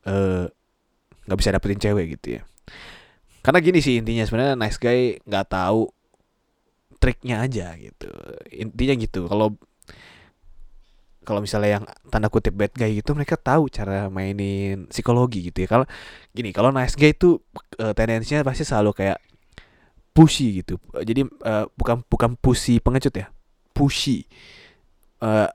uh, 0.04 0.52
nggak 1.26 1.38
bisa 1.38 1.50
dapetin 1.54 1.80
cewek 1.80 2.18
gitu 2.18 2.40
ya. 2.40 2.42
Karena 3.44 3.58
gini 3.60 3.78
sih 3.84 4.00
intinya 4.00 4.24
sebenarnya 4.24 4.56
nice 4.56 4.80
guy 4.80 5.20
nggak 5.20 5.46
tahu 5.52 5.88
triknya 6.96 7.44
aja 7.44 7.76
gitu. 7.76 8.08
Intinya 8.48 8.94
gitu 8.96 9.28
kalau 9.28 9.56
kalau 11.24 11.40
misalnya 11.40 11.80
yang 11.80 11.84
tanda 12.12 12.28
kutip 12.28 12.52
bad 12.52 12.72
guy 12.76 13.00
gitu 13.00 13.16
mereka 13.16 13.40
tahu 13.40 13.72
cara 13.72 14.08
mainin 14.12 14.88
psikologi 14.88 15.52
gitu 15.52 15.64
ya. 15.64 15.68
Kalau 15.68 15.84
gini 16.32 16.52
kalau 16.52 16.72
nice 16.72 16.96
guy 16.96 17.12
itu 17.12 17.40
uh, 17.80 17.92
tendensinya 17.96 18.44
pasti 18.44 18.64
selalu 18.64 18.92
kayak 18.92 19.18
pushy 20.16 20.64
gitu. 20.64 20.80
Jadi 20.92 21.24
uh, 21.44 21.68
bukan 21.76 22.04
bukan 22.08 22.36
pushy 22.40 22.80
pengecut 22.80 23.12
ya 23.16 23.26
pushy. 23.74 24.24
Uh, 25.20 25.48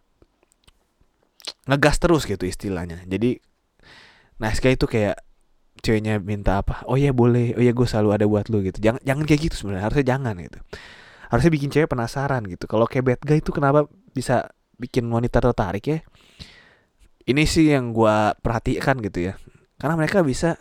ngegas 1.65 1.97
terus 1.97 2.25
gitu 2.25 2.45
istilahnya. 2.45 3.01
Jadi 3.05 3.39
nice 4.37 4.59
guy 4.61 4.73
itu 4.77 4.85
kayak 4.85 5.17
ceweknya 5.79 6.19
minta 6.19 6.59
apa 6.61 6.83
oh 6.85 6.99
ya 6.99 7.15
boleh 7.15 7.55
oh 7.55 7.63
ya 7.63 7.71
gue 7.71 7.87
selalu 7.87 8.09
ada 8.15 8.25
buat 8.27 8.47
lu 8.51 8.61
gitu 8.63 8.79
jangan 8.79 9.01
jangan 9.03 9.23
kayak 9.25 9.41
gitu 9.49 9.55
sebenarnya 9.65 9.85
harusnya 9.89 10.05
jangan 10.05 10.35
gitu 10.39 10.59
harusnya 11.29 11.51
bikin 11.53 11.69
cewek 11.69 11.89
penasaran 11.89 12.41
gitu 12.47 12.65
kalau 12.65 12.85
kayak 12.89 13.05
bad 13.05 13.21
guy 13.23 13.37
itu 13.39 13.51
kenapa 13.53 13.85
bisa 14.11 14.49
bikin 14.79 15.07
wanita 15.07 15.39
tertarik 15.43 15.85
ya 15.85 15.99
ini 17.29 17.45
sih 17.45 17.69
yang 17.69 17.93
gue 17.93 18.15
perhatikan 18.41 18.97
gitu 18.99 19.31
ya 19.31 19.33
karena 19.79 19.95
mereka 19.95 20.25
bisa 20.25 20.57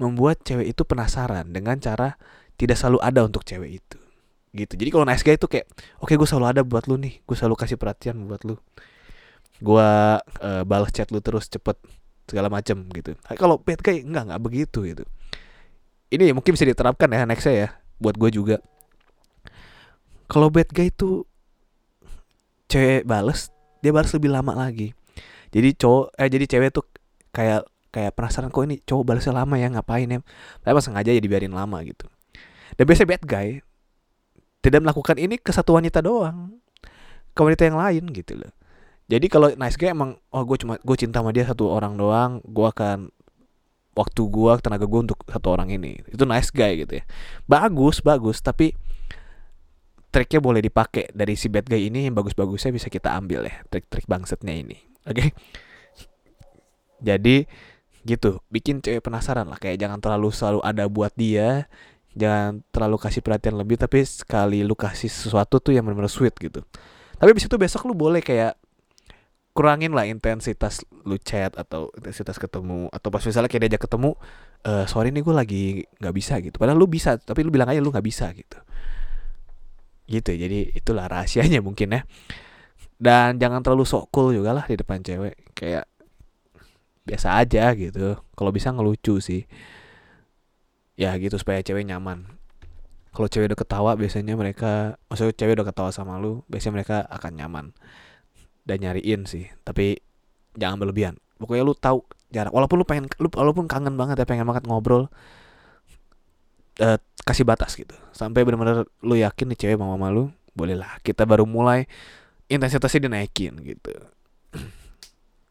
membuat 0.00 0.42
cewek 0.42 0.74
itu 0.74 0.82
penasaran 0.82 1.52
dengan 1.54 1.78
cara 1.78 2.18
tidak 2.58 2.76
selalu 2.76 2.98
ada 3.00 3.20
untuk 3.22 3.46
cewek 3.46 3.80
itu 3.80 3.98
gitu 4.52 4.74
jadi 4.76 4.90
kalau 4.92 5.04
nice 5.08 5.24
guy 5.24 5.40
itu 5.40 5.48
kayak 5.48 5.64
oke 6.02 6.12
okay, 6.12 6.16
gue 6.20 6.28
selalu 6.28 6.46
ada 6.58 6.62
buat 6.66 6.84
lu 6.90 7.00
nih 7.00 7.24
gue 7.24 7.36
selalu 7.36 7.56
kasih 7.56 7.80
perhatian 7.80 8.20
buat 8.28 8.44
lu 8.44 8.60
gue 9.62 9.88
uh, 10.20 10.62
balas 10.66 10.90
chat 10.90 11.08
lu 11.14 11.22
terus 11.22 11.46
cepet 11.48 11.78
segala 12.32 12.48
macam 12.48 12.88
gitu. 12.96 13.12
Kalau 13.36 13.60
bad 13.60 13.84
guy 13.84 14.00
enggak 14.00 14.32
enggak 14.32 14.40
begitu 14.40 14.78
gitu. 14.88 15.04
Ini 16.08 16.32
mungkin 16.32 16.56
bisa 16.56 16.64
diterapkan 16.64 17.12
ya 17.12 17.28
next 17.28 17.44
ya 17.44 17.76
buat 18.00 18.16
gue 18.16 18.32
juga. 18.32 18.56
Kalau 20.32 20.48
bad 20.48 20.72
guy 20.72 20.88
itu 20.88 21.28
cewek 22.72 23.04
bales, 23.04 23.52
dia 23.84 23.92
balas 23.92 24.08
lebih 24.16 24.32
lama 24.32 24.56
lagi. 24.56 24.96
Jadi 25.52 25.76
cowok 25.76 26.16
eh 26.16 26.28
jadi 26.32 26.44
cewek 26.48 26.72
tuh 26.72 26.88
kayak 27.36 27.68
kayak 27.92 28.16
penasaran 28.16 28.48
kok 28.48 28.64
ini 28.64 28.80
cowok 28.80 29.04
balasnya 29.04 29.36
lama 29.36 29.60
ya 29.60 29.68
ngapain 29.68 30.08
ya. 30.08 30.24
Tapi 30.64 30.80
sengaja 30.80 31.12
ya 31.12 31.20
dibiarin 31.20 31.52
lama 31.52 31.84
gitu. 31.84 32.08
Dan 32.80 32.88
biasanya 32.88 33.08
bad 33.12 33.24
guy 33.28 33.48
tidak 34.64 34.80
melakukan 34.80 35.20
ini 35.20 35.36
ke 35.36 35.52
satu 35.52 35.76
wanita 35.76 36.00
doang. 36.00 36.56
Ke 37.36 37.44
wanita 37.44 37.68
yang 37.68 37.76
lain 37.76 38.08
gitu 38.16 38.40
loh 38.40 38.52
jadi 39.10 39.26
kalau 39.26 39.50
nice 39.54 39.76
guy 39.76 39.90
emang 39.92 40.18
oh 40.30 40.42
gue 40.46 40.56
cuma 40.62 40.78
gue 40.78 40.96
cinta 40.96 41.20
sama 41.20 41.34
dia 41.34 41.46
satu 41.46 41.68
orang 41.68 41.98
doang 41.98 42.38
gue 42.46 42.66
akan 42.66 43.10
waktu 43.92 44.22
gue 44.24 44.52
tenaga 44.64 44.86
gue 44.88 45.00
untuk 45.04 45.20
satu 45.28 45.52
orang 45.52 45.68
ini. 45.72 46.00
Itu 46.08 46.24
nice 46.24 46.48
guy 46.48 46.84
gitu 46.84 47.00
ya. 47.00 47.04
Bagus 47.44 48.00
bagus 48.00 48.40
tapi 48.40 48.72
triknya 50.12 50.40
boleh 50.40 50.60
dipakai. 50.64 51.12
Dari 51.12 51.36
si 51.36 51.52
bad 51.52 51.68
guy 51.68 51.88
ini 51.92 52.08
yang 52.08 52.16
bagus-bagusnya 52.16 52.72
bisa 52.72 52.88
kita 52.88 53.12
ambil 53.12 53.44
ya 53.48 53.60
trik-trik 53.68 54.08
bangsetnya 54.08 54.54
ini. 54.56 54.76
Oke? 55.04 55.14
Okay? 55.16 55.28
jadi 57.02 57.44
gitu. 58.08 58.40
Bikin 58.48 58.80
cewek 58.80 59.04
penasaran 59.04 59.44
lah. 59.50 59.60
Kayak 59.60 59.84
jangan 59.84 59.98
terlalu 60.00 60.28
selalu 60.32 60.60
ada 60.64 60.84
buat 60.88 61.12
dia 61.14 61.68
jangan 62.12 62.60
terlalu 62.68 63.00
kasih 63.00 63.24
perhatian 63.24 63.56
lebih 63.56 63.80
tapi 63.80 64.04
sekali 64.04 64.60
lu 64.60 64.76
kasih 64.76 65.08
sesuatu 65.08 65.56
tuh 65.56 65.72
yang 65.72 65.84
benar-benar 65.84 66.12
sweet 66.12 66.36
gitu. 66.36 66.60
Tapi 67.16 67.28
abis 67.32 67.48
itu 67.48 67.56
besok 67.56 67.88
lu 67.88 67.96
boleh 67.96 68.20
kayak 68.20 68.56
kurangin 69.52 69.92
lah 69.92 70.08
intensitas 70.08 70.80
lu 71.04 71.20
chat 71.20 71.52
atau 71.56 71.92
intensitas 71.96 72.40
ketemu. 72.40 72.88
Atau 72.88 73.12
pas 73.12 73.20
misalnya 73.20 73.48
kayak 73.52 73.62
diajak 73.68 73.82
ketemu 73.88 74.16
uh, 74.64 74.84
sorry 74.88 75.12
nih 75.12 75.22
gue 75.22 75.34
lagi 75.36 75.64
nggak 76.00 76.14
bisa 76.16 76.40
gitu. 76.40 76.56
Padahal 76.56 76.80
lu 76.80 76.88
bisa 76.88 77.20
tapi 77.20 77.44
lu 77.44 77.52
bilang 77.52 77.68
aja 77.68 77.80
lu 77.80 77.92
nggak 77.92 78.04
bisa 78.04 78.32
gitu. 78.32 78.58
Gitu 80.08 80.30
jadi 80.34 80.72
itulah 80.72 81.06
rahasianya 81.06 81.60
mungkin 81.66 82.00
ya. 82.00 82.02
Dan 82.96 83.36
jangan 83.36 83.60
terlalu 83.60 83.84
sok 83.84 84.08
cool 84.14 84.32
juga 84.32 84.56
lah 84.56 84.64
di 84.64 84.76
depan 84.80 85.04
cewek. 85.04 85.52
Kayak 85.52 85.84
biasa 87.04 87.36
aja 87.36 87.76
gitu. 87.76 88.16
Kalau 88.32 88.50
bisa 88.50 88.72
ngelucu 88.72 89.20
sih. 89.20 89.44
Ya 90.96 91.12
gitu 91.20 91.36
supaya 91.36 91.60
cewek 91.60 91.84
nyaman. 91.84 92.24
Kalau 93.12 93.28
cewek 93.28 93.52
udah 93.52 93.58
ketawa 93.60 93.90
biasanya 94.00 94.32
mereka 94.32 94.96
maksudnya 95.12 95.36
cewek 95.36 95.60
udah 95.60 95.68
ketawa 95.68 95.90
sama 95.92 96.16
lu 96.16 96.40
biasanya 96.48 96.80
mereka 96.80 96.96
akan 97.12 97.32
nyaman 97.36 97.66
dan 98.62 98.82
nyariin 98.82 99.26
sih 99.26 99.50
tapi 99.66 99.98
jangan 100.56 100.78
berlebihan. 100.78 101.14
Pokoknya 101.38 101.62
lu 101.66 101.74
tahu 101.74 102.06
jarak 102.32 102.54
walaupun 102.54 102.80
lu 102.80 102.86
pengen 102.86 103.10
lu 103.18 103.28
walaupun 103.28 103.66
kangen 103.66 103.98
banget 103.98 104.22
ya 104.22 104.26
pengen 104.28 104.48
banget 104.48 104.64
ngobrol 104.64 105.10
uh, 106.80 106.98
kasih 107.26 107.44
batas 107.46 107.74
gitu. 107.74 107.94
Sampai 108.14 108.46
benar-benar 108.46 108.86
lu 109.02 109.14
yakin 109.18 109.52
nih 109.52 109.58
cewek 109.58 109.76
mau 109.80 109.94
sama 109.94 110.12
lu 110.14 110.30
bolehlah 110.52 111.00
kita 111.00 111.24
baru 111.24 111.48
mulai 111.48 111.88
intensitasnya 112.46 113.08
dinaikin 113.08 113.58
gitu. 113.64 113.92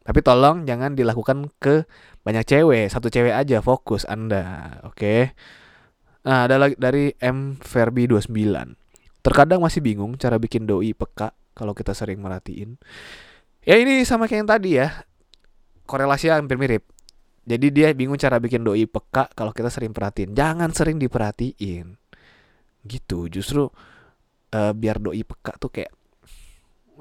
Tapi 0.06 0.18
tolong 0.24 0.64
jangan 0.66 0.94
dilakukan 0.94 1.50
ke 1.58 1.84
banyak 2.22 2.46
cewek 2.46 2.86
satu 2.86 3.10
cewek 3.10 3.34
aja 3.34 3.58
fokus 3.58 4.06
anda 4.06 4.78
oke? 4.86 4.96
Okay? 4.96 5.20
nah 6.22 6.46
ada 6.46 6.54
lagi 6.54 6.78
dari 6.78 7.10
M 7.18 7.58
Verbi 7.58 8.06
29 8.06 8.30
terkadang 9.26 9.58
masih 9.58 9.82
bingung 9.82 10.14
cara 10.14 10.38
bikin 10.38 10.70
doi 10.70 10.94
peka 10.94 11.34
kalau 11.52 11.72
kita 11.72 11.92
sering 11.92 12.20
merhatiin. 12.20 12.76
Ya 13.62 13.78
ini 13.78 14.02
sama 14.02 14.26
kayak 14.26 14.40
yang 14.44 14.50
tadi 14.50 14.70
ya. 14.80 14.88
Korelasinya 15.86 16.40
hampir 16.40 16.58
mirip. 16.58 16.88
Jadi 17.42 17.74
dia 17.74 17.90
bingung 17.92 18.18
cara 18.18 18.38
bikin 18.38 18.62
doi 18.62 18.86
peka 18.86 19.30
kalau 19.34 19.50
kita 19.50 19.70
sering 19.70 19.90
perhatiin. 19.90 20.34
Jangan 20.34 20.70
sering 20.70 20.98
diperhatiin. 20.98 21.98
Gitu. 22.86 23.18
Justru 23.30 23.66
uh, 24.52 24.72
biar 24.74 24.98
doi 25.02 25.22
peka 25.22 25.58
tuh 25.58 25.70
kayak 25.70 25.92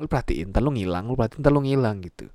lu 0.01 0.07
perhatiin, 0.09 0.49
ntar 0.49 0.65
lu 0.65 0.73
ngilang, 0.73 1.05
lu 1.11 1.13
perhatiin, 1.13 1.39
ntar 1.45 1.51
lu 1.53 1.61
ngilang 1.61 2.01
gitu. 2.01 2.25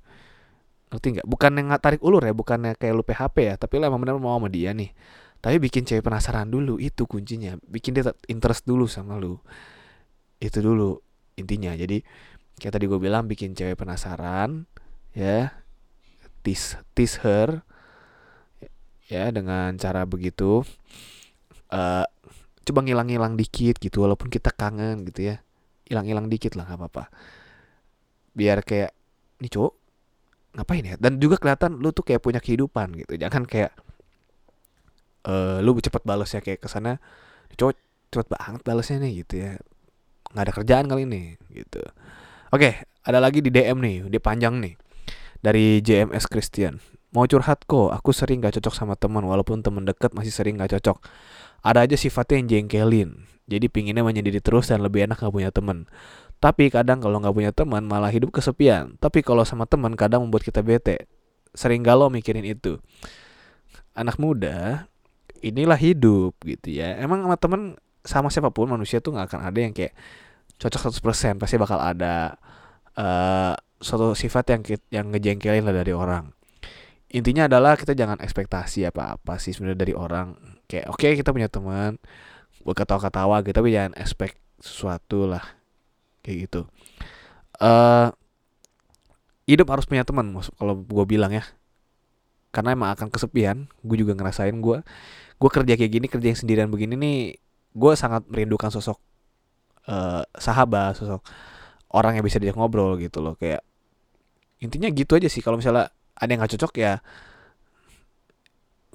ngerti 0.87 1.19
nggak 1.19 1.27
bukan 1.27 1.51
yang 1.59 1.67
tarik 1.83 1.99
ulur 1.99 2.23
ya 2.23 2.31
bukannya 2.31 2.79
kayak 2.79 2.93
lu 2.95 3.03
PHP 3.03 3.35
ya 3.43 3.55
tapi 3.59 3.75
lu 3.75 3.91
emang 3.91 3.99
bener 3.99 4.15
mau 4.23 4.39
sama 4.39 4.47
dia 4.47 4.71
nih 4.71 4.95
tapi 5.43 5.59
bikin 5.59 5.83
cewek 5.83 5.99
penasaran 5.99 6.47
dulu 6.47 6.79
itu 6.79 7.03
kuncinya 7.03 7.59
bikin 7.67 7.91
dia 7.91 8.07
interest 8.31 8.63
dulu 8.63 8.87
sama 8.87 9.19
lu 9.19 9.35
itu 10.39 10.63
dulu 10.63 10.95
intinya. 11.37 11.71
Jadi 11.77 12.01
kayak 12.57 12.73
tadi 12.73 12.85
gue 12.89 12.99
bilang 12.99 13.29
bikin 13.29 13.53
cewek 13.53 13.77
penasaran 13.77 14.65
ya 15.13 15.53
tease 16.41 16.81
tease 16.97 17.21
her 17.21 17.61
ya 19.07 19.29
dengan 19.29 19.77
cara 19.77 20.03
begitu 20.03 20.65
uh, 21.71 22.05
coba 22.67 22.79
ngilang-ngilang 22.83 23.39
dikit 23.39 23.79
gitu 23.79 24.03
walaupun 24.03 24.27
kita 24.27 24.51
kangen 24.51 25.07
gitu 25.07 25.31
ya. 25.33 25.35
Hilang-hilang 25.87 26.27
dikit 26.27 26.59
lah 26.59 26.67
nggak 26.67 26.79
apa-apa. 26.83 27.03
Biar 28.35 28.59
kayak 28.65 28.91
nih 29.39 29.51
cowok 29.53 29.73
ngapain 30.59 30.83
ya? 30.83 30.95
Dan 30.99 31.21
juga 31.21 31.39
kelihatan 31.39 31.79
lu 31.79 31.95
tuh 31.95 32.03
kayak 32.03 32.19
punya 32.19 32.43
kehidupan 32.43 32.91
gitu. 32.99 33.15
Jangan 33.15 33.47
kayak 33.47 33.71
uh, 35.27 35.59
lu 35.61 35.75
cepet 35.77 36.03
balas 36.03 36.31
ya 36.31 36.41
kayak 36.41 36.63
ke 36.63 36.67
sana 36.71 36.99
cowok 37.57 37.75
cepet 38.11 38.27
banget 38.31 38.61
balasnya 38.63 38.97
nih 39.03 39.23
gitu 39.23 39.33
ya 39.43 39.51
nggak 40.33 40.43
ada 40.43 40.53
kerjaan 40.53 40.85
kali 40.89 41.07
ini 41.07 41.35
gitu. 41.51 41.81
Oke 42.51 42.87
ada 43.07 43.19
lagi 43.23 43.39
di 43.39 43.51
DM 43.51 43.77
nih 43.79 43.95
dia 44.11 44.21
panjang 44.21 44.59
nih 44.59 44.75
dari 45.39 45.79
JMS 45.83 46.27
Christian. 46.27 46.79
Mau 47.15 47.23
curhat 47.23 47.63
kok 47.63 47.95
aku 47.95 48.11
sering 48.11 48.43
gak 48.43 48.59
cocok 48.59 48.73
sama 48.75 48.93
teman 48.99 49.23
walaupun 49.23 49.63
teman 49.63 49.87
deket 49.87 50.11
masih 50.11 50.29
sering 50.29 50.59
gak 50.59 50.75
cocok. 50.75 50.99
Ada 51.63 51.87
aja 51.87 51.95
sifatnya 51.95 52.43
yang 52.43 52.67
jengkelin 52.67 53.25
jadi 53.47 53.71
pinginnya 53.71 54.03
menyendiri 54.03 54.43
terus 54.43 54.67
dan 54.67 54.83
lebih 54.83 55.07
enak 55.07 55.23
gak 55.23 55.31
punya 55.31 55.49
teman. 55.55 55.87
Tapi 56.37 56.69
kadang 56.69 57.01
kalau 57.01 57.17
nggak 57.17 57.33
punya 57.33 57.49
teman 57.49 57.81
malah 57.81 58.13
hidup 58.13 58.29
kesepian. 58.29 58.93
Tapi 59.01 59.25
kalau 59.25 59.41
sama 59.41 59.65
teman 59.65 59.97
kadang 59.97 60.21
membuat 60.21 60.45
kita 60.45 60.61
bete. 60.61 61.09
Sering 61.57 61.81
galau 61.81 62.13
mikirin 62.13 62.45
itu. 62.45 62.77
Anak 63.97 64.21
muda 64.21 64.85
inilah 65.41 65.79
hidup 65.79 66.37
gitu 66.45 66.77
ya. 66.77 66.93
Emang 67.01 67.25
sama 67.25 67.37
temen 67.41 67.61
sama 68.07 68.31
siapa 68.31 68.49
pun 68.55 68.71
manusia 68.71 69.03
tuh 69.03 69.13
nggak 69.13 69.27
akan 69.35 69.41
ada 69.43 69.59
yang 69.59 69.75
kayak 69.75 69.93
cocok 70.57 70.89
100% 70.89 71.37
pasti 71.37 71.55
bakal 71.59 71.77
ada 71.77 72.39
uh, 72.97 73.53
suatu 73.77 74.17
sifat 74.17 74.57
yang 74.57 74.61
yang 74.89 75.05
ngejengkelin 75.13 75.67
lah 75.67 75.75
dari 75.75 75.93
orang. 75.93 76.33
Intinya 77.13 77.47
adalah 77.47 77.77
kita 77.77 77.93
jangan 77.93 78.19
ekspektasi 78.19 78.87
apa-apa 78.89 79.37
sih 79.37 79.53
sebenarnya 79.53 79.79
dari 79.79 79.93
orang. 79.93 80.35
Kayak 80.65 80.85
oke 80.91 80.99
okay, 81.03 81.11
kita 81.19 81.35
punya 81.35 81.47
teman 81.47 81.99
ketawa-ketawa 82.67 83.47
gitu 83.47 83.55
tapi 83.55 83.71
jangan 83.71 83.93
expect 83.99 84.39
sesuatu 84.59 85.29
lah. 85.29 85.43
Kayak 86.25 86.37
gitu. 86.49 86.61
Uh, 87.59 88.11
hidup 89.47 89.71
harus 89.71 89.87
punya 89.87 90.03
teman 90.03 90.31
kalau 90.57 90.73
gue 90.79 91.05
bilang 91.07 91.31
ya. 91.31 91.45
Karena 92.51 92.73
emang 92.73 92.91
akan 92.91 93.07
kesepian. 93.13 93.71
Gue 93.85 94.01
juga 94.01 94.17
ngerasain 94.17 94.57
gue 94.57 94.81
gue 95.37 95.49
kerja 95.53 95.73
kayak 95.77 95.91
gini 95.93 96.07
kerja 96.09 96.27
yang 96.33 96.39
sendirian 96.39 96.69
begini 96.69 96.97
nih 96.97 97.19
gue 97.77 97.93
sangat 97.93 98.25
merindukan 98.25 98.73
sosok 98.73 98.97
uh, 99.85 100.25
sahabat 100.33 100.97
sosok 100.97 101.21
orang 101.93 102.17
yang 102.17 102.25
bisa 102.25 102.41
diajak 102.41 102.57
ngobrol 102.57 102.97
gitu 102.97 103.21
loh. 103.21 103.37
Kayak 103.37 103.61
intinya 104.57 104.89
gitu 104.89 105.13
aja 105.13 105.29
sih. 105.29 105.45
Kalau 105.45 105.61
misalnya 105.61 105.93
ada 106.17 106.29
yang 106.29 106.41
nggak 106.41 106.57
cocok 106.57 106.73
ya 106.81 106.99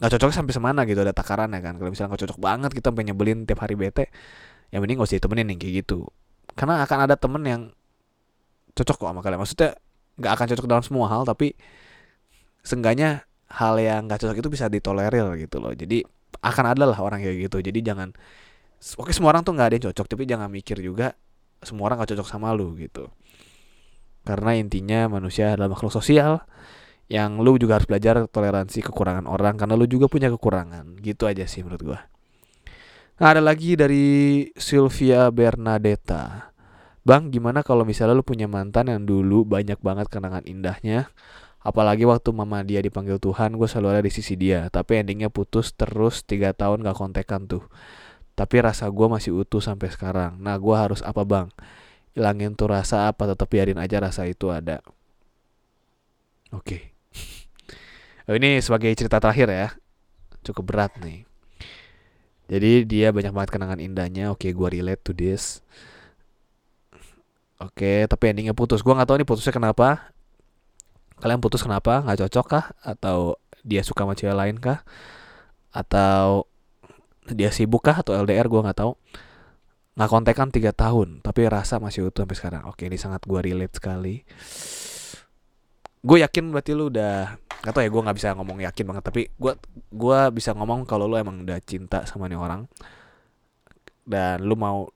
nggak 0.03 0.19
cocok 0.19 0.35
sampai 0.35 0.51
semana 0.51 0.83
gitu 0.83 0.99
ada 0.99 1.15
takaran 1.15 1.55
ya 1.55 1.61
kan. 1.63 1.79
Kalau 1.79 1.91
misalnya 1.95 2.11
nggak 2.15 2.23
cocok 2.27 2.39
banget 2.43 2.71
kita 2.75 2.91
sampai 2.91 3.05
nyebelin 3.07 3.39
tiap 3.47 3.63
hari 3.63 3.79
bete 3.79 4.11
yang 4.75 4.81
mending 4.83 4.99
gak 4.99 5.09
usah 5.09 5.17
ditemenin 5.23 5.47
nih 5.55 5.57
kayak 5.63 5.75
gitu. 5.85 5.99
Karena 6.59 6.83
akan 6.83 6.99
ada 7.07 7.15
temen 7.15 7.43
yang 7.47 7.63
cocok 8.75 8.97
kok 8.99 9.09
sama 9.09 9.21
kalian. 9.23 9.41
Maksudnya 9.41 9.71
nggak 10.19 10.33
akan 10.35 10.47
cocok 10.53 10.67
dalam 10.67 10.85
semua 10.85 11.07
hal 11.09 11.23
tapi 11.23 11.55
seenggaknya 12.67 13.25
hal 13.53 13.77
yang 13.79 14.09
nggak 14.09 14.21
cocok 14.21 14.37
itu 14.43 14.49
bisa 14.51 14.67
ditolerir 14.67 15.39
gitu 15.39 15.61
loh. 15.61 15.73
Jadi 15.77 16.03
akan 16.41 16.65
ada 16.75 16.85
lah 16.89 16.99
orang 16.99 17.21
kayak 17.21 17.49
gitu. 17.49 17.63
Jadi 17.63 17.79
jangan 17.85 18.11
oke 18.99 19.15
semua 19.15 19.31
orang 19.37 19.47
tuh 19.47 19.55
nggak 19.55 19.69
ada 19.71 19.75
yang 19.79 19.85
cocok 19.91 20.07
tapi 20.11 20.23
jangan 20.27 20.51
mikir 20.51 20.79
juga 20.83 21.15
semua 21.63 21.89
orang 21.89 22.03
gak 22.03 22.13
cocok 22.15 22.29
sama 22.29 22.51
lu 22.53 22.75
gitu. 22.77 23.09
Karena 24.23 24.55
intinya 24.59 25.07
manusia 25.11 25.55
adalah 25.55 25.75
makhluk 25.75 25.95
sosial 25.95 26.43
yang 27.11 27.43
lu 27.43 27.59
juga 27.59 27.79
harus 27.79 27.87
belajar 27.87 28.27
toleransi 28.27 28.83
kekurangan 28.87 29.27
orang 29.27 29.59
karena 29.59 29.75
lu 29.79 29.87
juga 29.87 30.11
punya 30.11 30.31
kekurangan. 30.31 30.99
Gitu 30.99 31.27
aja 31.27 31.47
sih 31.47 31.63
menurut 31.63 31.83
gua. 31.83 32.01
Nah 33.23 33.27
ada 33.39 33.43
lagi 33.43 33.79
dari 33.79 34.47
Sylvia 34.59 35.31
Bernadetta. 35.31 36.51
Bang 37.03 37.35
gimana 37.35 37.67
kalau 37.67 37.83
misalnya 37.83 38.15
lu 38.15 38.23
punya 38.23 38.47
mantan 38.47 38.87
yang 38.87 39.03
dulu 39.03 39.43
banyak 39.43 39.79
banget 39.83 40.07
kenangan 40.07 40.47
indahnya? 40.47 41.11
Apalagi 41.63 42.03
waktu 42.07 42.31
mama 42.35 42.63
dia 42.67 42.83
dipanggil 42.83 43.23
Tuhan 43.23 43.55
gue 43.55 43.71
selalu 43.71 43.89
ada 43.95 44.03
di 44.03 44.11
sisi 44.11 44.35
dia 44.35 44.67
Tapi 44.67 44.99
endingnya 44.99 45.31
putus 45.31 45.71
terus 45.71 46.27
3 46.27 46.51
tahun 46.59 46.83
gak 46.83 46.99
kontekan 46.99 47.47
tuh 47.47 47.63
Tapi 48.33 48.57
rasa 48.65 48.89
gue 48.89 49.07
masih 49.07 49.37
utuh 49.37 49.61
sampai 49.61 49.93
sekarang 49.93 50.41
Nah 50.41 50.57
gue 50.57 50.73
harus 50.73 51.05
apa 51.05 51.21
bang? 51.23 51.53
Hilangin 52.17 52.57
tuh 52.57 52.73
rasa 52.73 53.09
apa 53.13 53.29
tetap 53.29 53.49
biarin 53.49 53.77
aja 53.81 54.01
rasa 54.01 54.25
itu 54.25 54.49
ada 54.49 54.81
Oke 56.53 56.61
okay. 56.61 56.83
Oh, 58.31 58.39
ini 58.39 58.63
sebagai 58.63 58.95
cerita 58.95 59.19
terakhir 59.19 59.51
ya. 59.51 59.69
Cukup 60.47 60.71
berat 60.71 60.95
nih. 61.03 61.27
Jadi 62.47 62.87
dia 62.87 63.11
banyak 63.11 63.35
banget 63.35 63.51
kenangan 63.51 63.83
indahnya. 63.83 64.31
Oke, 64.31 64.47
okay, 64.47 64.51
gue 64.55 64.69
relate 64.79 65.03
to 65.03 65.11
this. 65.11 65.59
Oke, 67.59 67.83
okay, 67.83 67.99
tapi 68.07 68.31
endingnya 68.31 68.55
putus. 68.55 68.83
Gue 68.83 68.95
nggak 68.95 69.09
tahu 69.11 69.19
nih 69.23 69.29
putusnya 69.29 69.55
kenapa. 69.55 70.15
Kalian 71.19 71.43
putus 71.43 71.63
kenapa? 71.63 72.03
Nggak 72.03 72.27
cocok 72.27 72.47
kah? 72.47 72.65
Atau 72.83 73.39
dia 73.63 73.83
suka 73.87 74.07
sama 74.07 74.15
cewek 74.15 74.35
lain 74.35 74.57
kah? 74.59 74.87
Atau 75.75 76.51
dia 77.31 77.55
sibuk 77.55 77.85
kah? 77.87 78.03
Atau 78.03 78.19
LDR? 78.19 78.51
Gue 78.51 78.63
nggak 78.63 78.79
tahu. 78.83 78.93
Nggak 79.93 80.11
kontekan 80.11 80.49
tiga 80.49 80.73
tahun, 80.73 81.21
tapi 81.21 81.45
rasa 81.47 81.77
masih 81.77 82.09
utuh 82.09 82.25
sampai 82.25 82.37
sekarang. 82.39 82.63
Oke, 82.67 82.89
ini 82.89 82.97
sangat 82.97 83.23
gue 83.29 83.39
relate 83.39 83.77
sekali. 83.77 84.25
Gue 86.03 86.25
yakin 86.25 86.51
berarti 86.51 86.73
lu 86.73 86.89
udah 86.91 87.39
Gak 87.63 87.79
tau 87.79 87.83
ya 87.87 87.95
gue 87.95 88.03
nggak 88.03 88.19
bisa 88.19 88.35
ngomong 88.35 88.59
yakin 88.59 88.85
banget 88.91 89.05
tapi 89.07 89.31
gue 89.39 89.53
gua 89.95 90.35
bisa 90.35 90.51
ngomong 90.51 90.83
kalau 90.83 91.07
lu 91.07 91.15
emang 91.15 91.47
udah 91.47 91.63
cinta 91.63 92.03
sama 92.11 92.27
nih 92.27 92.35
orang 92.35 92.67
dan 94.03 94.43
lu 94.43 94.59
mau 94.59 94.91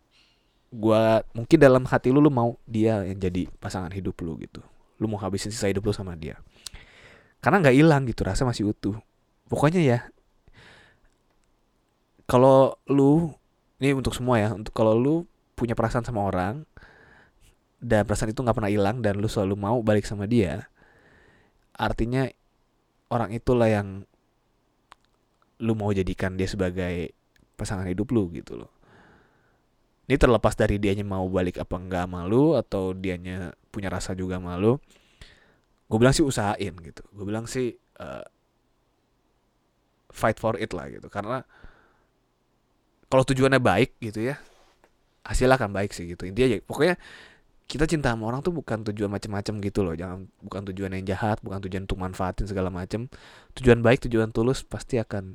gue 0.75 1.03
mungkin 1.31 1.59
dalam 1.63 1.87
hati 1.87 2.11
lu 2.11 2.19
lu 2.19 2.27
mau 2.27 2.59
dia 2.67 3.07
yang 3.07 3.23
jadi 3.23 3.47
pasangan 3.63 3.95
hidup 3.95 4.19
lu 4.27 4.35
gitu 4.43 4.67
lu 4.99 5.07
mau 5.07 5.15
habisin 5.23 5.55
sisa 5.55 5.71
hidup 5.71 5.87
lu 5.87 5.95
sama 5.95 6.19
dia 6.19 6.43
karena 7.39 7.63
nggak 7.63 7.77
hilang 7.79 8.03
gitu 8.11 8.27
rasa 8.27 8.43
masih 8.43 8.75
utuh 8.75 8.99
pokoknya 9.47 9.79
ya 9.87 9.99
kalau 12.27 12.75
lu 12.91 13.31
ini 13.83 13.95
untuk 13.95 14.15
semua 14.15 14.39
ya 14.39 14.51
untuk 14.55 14.75
kalau 14.75 14.95
lu 14.95 15.15
punya 15.57 15.73
perasaan 15.73 16.05
sama 16.05 16.27
orang 16.27 16.67
dan 17.81 18.05
perasaan 18.05 18.35
itu 18.35 18.43
nggak 18.43 18.57
pernah 18.57 18.73
hilang 18.73 19.01
dan 19.01 19.19
lu 19.19 19.31
selalu 19.31 19.55
mau 19.57 19.79
balik 19.81 20.05
sama 20.05 20.27
dia 20.27 20.67
artinya 21.77 22.27
orang 23.13 23.31
itulah 23.37 23.69
yang 23.69 24.03
lu 25.61 25.73
mau 25.73 25.93
jadikan 25.93 26.37
dia 26.37 26.49
sebagai 26.49 27.17
pasangan 27.57 27.89
hidup 27.89 28.13
lu 28.13 28.29
gitu 28.37 28.61
loh. 28.61 28.73
Ini 30.07 30.21
terlepas 30.21 30.55
dari 30.55 30.79
dianya 30.79 31.03
mau 31.03 31.27
balik 31.27 31.59
apa 31.59 31.81
enggak 31.81 32.07
malu 32.07 32.55
atau 32.55 32.95
dianya 32.95 33.57
punya 33.73 33.91
rasa 33.91 34.15
juga 34.15 34.39
malu. 34.39 34.79
Gue 35.89 35.99
bilang 35.99 36.15
sih 36.15 36.23
usahain 36.23 36.75
gitu. 36.79 37.03
Gue 37.11 37.25
bilang 37.27 37.49
sih 37.49 37.75
uh, 37.99 38.23
fight 40.13 40.39
for 40.39 40.55
it 40.61 40.71
lah 40.77 40.87
gitu. 40.93 41.11
Karena 41.11 41.43
kalau 43.07 43.23
tujuannya 43.23 43.63
baik 43.63 43.99
gitu 44.03 44.27
ya, 44.27 44.37
hasilnya 45.27 45.59
akan 45.59 45.71
baik 45.75 45.95
sih 45.95 46.11
gitu. 46.11 46.27
Intinya 46.27 46.57
ya, 46.57 46.59
pokoknya 46.63 46.97
kita 47.67 47.83
cinta 47.91 48.15
sama 48.15 48.31
orang 48.31 48.47
tuh 48.47 48.55
bukan 48.55 48.87
tujuan 48.87 49.11
macam-macam 49.11 49.55
gitu 49.59 49.81
loh. 49.83 49.95
Jangan 49.99 50.31
bukan 50.43 50.63
tujuan 50.73 50.91
yang 50.95 51.05
jahat 51.07 51.43
bukan 51.43 51.59
tujuan 51.67 51.83
untuk 51.87 51.99
manfaatin 51.99 52.47
segala 52.47 52.71
macam 52.71 53.11
tujuan 53.59 53.83
baik 53.83 54.07
tujuan 54.07 54.31
tulus 54.31 54.63
pasti 54.63 55.03
akan 55.03 55.35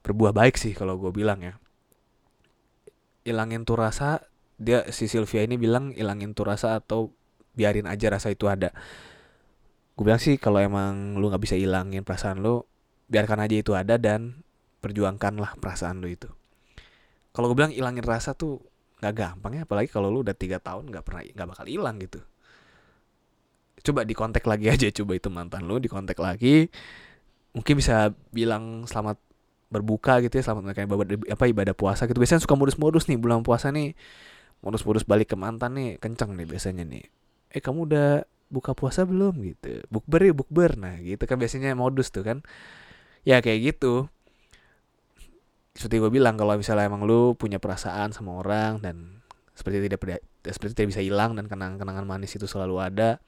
berbuah 0.00 0.32
baik 0.32 0.56
sih 0.56 0.72
kalau 0.72 0.96
gue 0.96 1.12
bilang 1.12 1.44
ya. 1.44 1.54
Ilangin 3.28 3.68
tuh 3.68 3.76
rasa 3.76 4.24
dia 4.56 4.88
si 4.92 5.08
Sylvia 5.08 5.44
ini 5.44 5.60
bilang 5.60 5.92
ilangin 5.92 6.32
tuh 6.32 6.48
rasa 6.48 6.80
atau 6.80 7.12
biarin 7.52 7.84
aja 7.84 8.08
rasa 8.08 8.32
itu 8.32 8.48
ada. 8.48 8.72
Gue 9.92 10.08
bilang 10.08 10.20
sih 10.20 10.40
kalau 10.40 10.56
emang 10.56 11.20
lu 11.20 11.28
nggak 11.28 11.44
bisa 11.44 11.56
ilangin 11.60 12.00
perasaan 12.00 12.40
lu 12.40 12.64
biarkan 13.12 13.44
aja 13.44 13.56
itu 13.60 13.76
ada 13.76 14.00
dan 14.00 14.40
perjuangkanlah 14.80 15.60
perasaan 15.60 16.00
lu 16.00 16.08
itu 16.08 16.32
kalau 17.40 17.48
gue 17.48 17.56
bilang 17.56 17.72
ilangin 17.72 18.04
rasa 18.04 18.36
tuh 18.36 18.60
nggak 19.00 19.14
gampang 19.16 19.56
ya 19.56 19.62
apalagi 19.64 19.88
kalau 19.88 20.12
lu 20.12 20.20
udah 20.20 20.36
tiga 20.36 20.60
tahun 20.60 20.92
nggak 20.92 21.04
pernah 21.08 21.24
nggak 21.24 21.48
bakal 21.48 21.64
hilang 21.64 21.96
gitu. 21.96 22.20
Coba 23.80 24.04
di 24.04 24.12
kontak 24.12 24.44
lagi 24.44 24.68
aja 24.68 24.92
coba 24.92 25.16
itu 25.16 25.32
mantan 25.32 25.64
lu 25.64 25.80
di 25.80 25.88
kontak 25.88 26.20
lagi. 26.20 26.68
Mungkin 27.56 27.80
bisa 27.80 28.12
bilang 28.28 28.84
selamat 28.84 29.16
berbuka 29.72 30.20
gitu 30.20 30.36
ya 30.36 30.44
selamat 30.44 30.76
kayak 30.76 30.84
ibadah 30.84 31.16
apa 31.32 31.44
ibadah 31.48 31.72
puasa 31.72 32.04
gitu. 32.04 32.20
Biasanya 32.20 32.44
suka 32.44 32.60
modus-modus 32.60 33.08
nih 33.08 33.16
bulan 33.16 33.40
puasa 33.40 33.72
nih 33.72 33.96
modus-modus 34.60 35.08
balik 35.08 35.32
ke 35.32 35.36
mantan 35.40 35.80
nih 35.80 35.96
kenceng 35.96 36.36
nih 36.36 36.44
biasanya 36.44 36.84
nih. 36.84 37.08
Eh 37.56 37.64
kamu 37.64 37.88
udah 37.88 38.28
buka 38.52 38.76
puasa 38.76 39.08
belum? 39.08 39.32
Gitu. 39.40 39.80
Bukber 39.88 40.28
ya 40.28 40.36
bukber. 40.36 40.76
Nah 40.76 41.00
gitu 41.00 41.24
kan 41.24 41.40
biasanya 41.40 41.72
modus 41.72 42.12
tuh 42.12 42.20
kan. 42.20 42.44
Ya 43.24 43.40
kayak 43.40 43.72
gitu 43.72 44.12
seperti 45.74 46.02
gue 46.02 46.10
bilang 46.10 46.34
kalau 46.34 46.58
misalnya 46.58 46.90
emang 46.90 47.06
lu 47.06 47.38
punya 47.38 47.62
perasaan 47.62 48.10
sama 48.10 48.42
orang 48.42 48.82
dan 48.82 49.22
seperti 49.54 49.86
tidak 49.86 50.22
seperti 50.42 50.72
tidak 50.74 50.88
bisa 50.96 51.02
hilang 51.04 51.36
dan 51.38 51.46
kenangan-kenangan 51.46 52.06
manis 52.08 52.34
itu 52.34 52.48
selalu 52.48 52.80
ada 52.80 53.22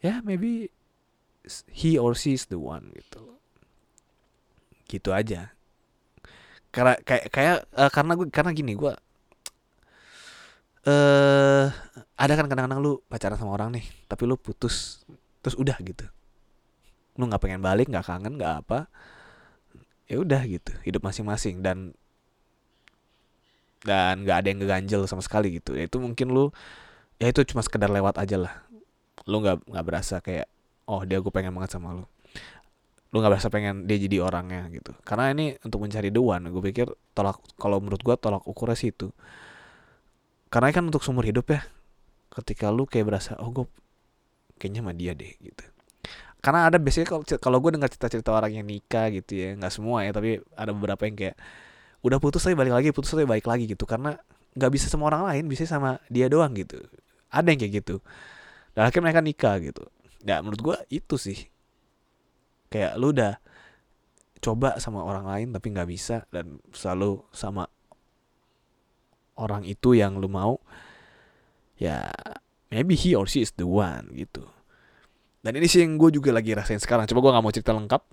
ya 0.00 0.16
yeah, 0.16 0.18
maybe 0.24 0.72
he 1.70 1.96
or 1.96 2.12
she 2.16 2.36
is 2.36 2.48
the 2.48 2.58
one 2.58 2.92
gitu. 2.96 3.38
Gitu 4.88 5.10
aja. 5.14 5.54
Karena 6.70 6.94
kayak 7.02 7.24
kayak 7.30 7.56
uh, 7.74 7.90
karena 7.90 8.12
gue 8.14 8.26
karena 8.30 8.50
gini 8.54 8.72
gue 8.78 8.92
eh 10.80 10.88
uh, 10.88 11.66
ada 12.16 12.32
kan 12.32 12.48
kadang-kadang 12.48 12.80
lu 12.80 13.04
pacaran 13.04 13.36
sama 13.36 13.52
orang 13.52 13.76
nih 13.76 13.84
tapi 14.08 14.24
lu 14.24 14.40
putus 14.40 15.04
terus 15.44 15.56
udah 15.56 15.76
gitu. 15.84 16.06
Lu 17.20 17.28
nggak 17.28 17.42
pengen 17.42 17.60
balik 17.60 17.90
nggak 17.90 18.06
kangen 18.06 18.40
nggak 18.40 18.64
apa 18.64 18.88
ya 20.10 20.18
udah 20.18 20.42
gitu 20.50 20.74
hidup 20.82 21.06
masing-masing 21.06 21.62
dan 21.62 21.94
dan 23.86 24.26
nggak 24.26 24.36
ada 24.44 24.48
yang 24.50 24.58
ngeganjel 24.60 25.02
sama 25.08 25.22
sekali 25.24 25.62
gitu. 25.62 25.72
Ya 25.78 25.86
itu 25.88 25.96
mungkin 26.02 26.34
lu 26.34 26.52
ya 27.22 27.30
itu 27.30 27.46
cuma 27.48 27.62
sekedar 27.62 27.88
lewat 27.88 28.18
aja 28.18 28.36
lah. 28.36 28.54
Lu 29.24 29.40
nggak 29.40 29.70
nggak 29.70 29.84
berasa 29.86 30.18
kayak 30.18 30.50
oh 30.90 31.06
dia 31.06 31.22
gue 31.22 31.32
pengen 31.32 31.54
banget 31.54 31.78
sama 31.78 31.94
lu. 31.96 32.04
Lu 33.14 33.22
nggak 33.22 33.38
berasa 33.38 33.48
pengen 33.48 33.86
dia 33.86 33.96
jadi 33.96 34.20
orangnya 34.20 34.66
gitu. 34.74 34.92
Karena 35.06 35.30
ini 35.30 35.56
untuk 35.62 35.80
mencari 35.80 36.10
the 36.10 36.20
gue 36.20 36.62
pikir 36.74 36.90
tolak 37.14 37.38
kalau 37.56 37.78
menurut 37.78 38.02
gue 38.02 38.16
tolak 38.18 38.44
ukurnya 38.44 38.76
sih 38.76 38.90
itu. 38.92 39.14
Karena 40.50 40.74
kan 40.74 40.90
untuk 40.90 41.06
seumur 41.06 41.22
hidup 41.22 41.46
ya 41.54 41.62
ketika 42.30 42.70
lu 42.74 42.86
kayak 42.86 43.06
berasa 43.10 43.38
oh 43.38 43.50
gue 43.54 43.66
kayaknya 44.58 44.82
sama 44.82 44.92
dia 44.94 45.16
deh 45.16 45.34
gitu 45.40 45.64
karena 46.40 46.72
ada 46.72 46.80
biasanya 46.80 47.06
kalau 47.08 47.22
kalau 47.24 47.58
gue 47.60 47.70
dengar 47.76 47.88
cerita-cerita 47.92 48.32
orang 48.32 48.52
yang 48.56 48.66
nikah 48.66 49.12
gitu 49.12 49.36
ya 49.36 49.48
nggak 49.60 49.72
semua 49.72 50.08
ya 50.08 50.10
tapi 50.16 50.40
ada 50.56 50.72
beberapa 50.72 51.04
yang 51.04 51.16
kayak 51.16 51.36
udah 52.00 52.16
putus 52.16 52.40
tapi 52.44 52.56
balik 52.56 52.72
lagi 52.72 52.88
putus 52.96 53.12
tapi 53.12 53.28
balik 53.28 53.44
lagi 53.44 53.68
gitu. 53.68 53.84
Karena 53.84 54.16
nggak 54.56 54.70
bisa 54.72 54.88
sama 54.88 55.12
orang 55.12 55.28
lain 55.28 55.44
bisa 55.46 55.68
sama 55.68 56.00
dia 56.08 56.26
doang 56.32 56.56
gitu. 56.56 56.80
Ada 57.30 57.46
yang 57.52 57.60
kayak 57.60 57.72
gitu. 57.84 57.96
Dan 58.72 58.88
akhirnya 58.88 59.04
mereka 59.04 59.20
nikah 59.22 59.56
gitu. 59.60 59.84
Ya 60.24 60.40
menurut 60.40 60.60
gue 60.60 60.76
itu 60.88 61.16
sih. 61.20 61.38
Kayak 62.72 62.96
lu 62.96 63.12
udah 63.12 63.36
coba 64.40 64.80
sama 64.80 65.04
orang 65.04 65.28
lain 65.28 65.48
tapi 65.52 65.66
nggak 65.76 65.88
bisa 65.90 66.24
dan 66.32 66.64
selalu 66.72 67.20
sama 67.28 67.68
orang 69.36 69.68
itu 69.68 69.92
yang 69.92 70.16
lu 70.16 70.32
mau 70.32 70.56
ya 71.76 72.08
maybe 72.72 72.96
he 72.96 73.12
or 73.12 73.28
she 73.28 73.44
is 73.44 73.52
the 73.60 73.68
one 73.68 74.08
gitu 74.16 74.48
dan 75.40 75.52
ini 75.56 75.66
sih 75.66 75.80
yang 75.84 75.96
gue 75.96 76.10
juga 76.14 76.30
lagi 76.32 76.52
rasain 76.52 76.80
sekarang. 76.80 77.08
Coba 77.08 77.20
gue 77.24 77.30
nggak 77.32 77.44
mau 77.44 77.54
cerita 77.54 77.72
lengkap. 77.76 78.02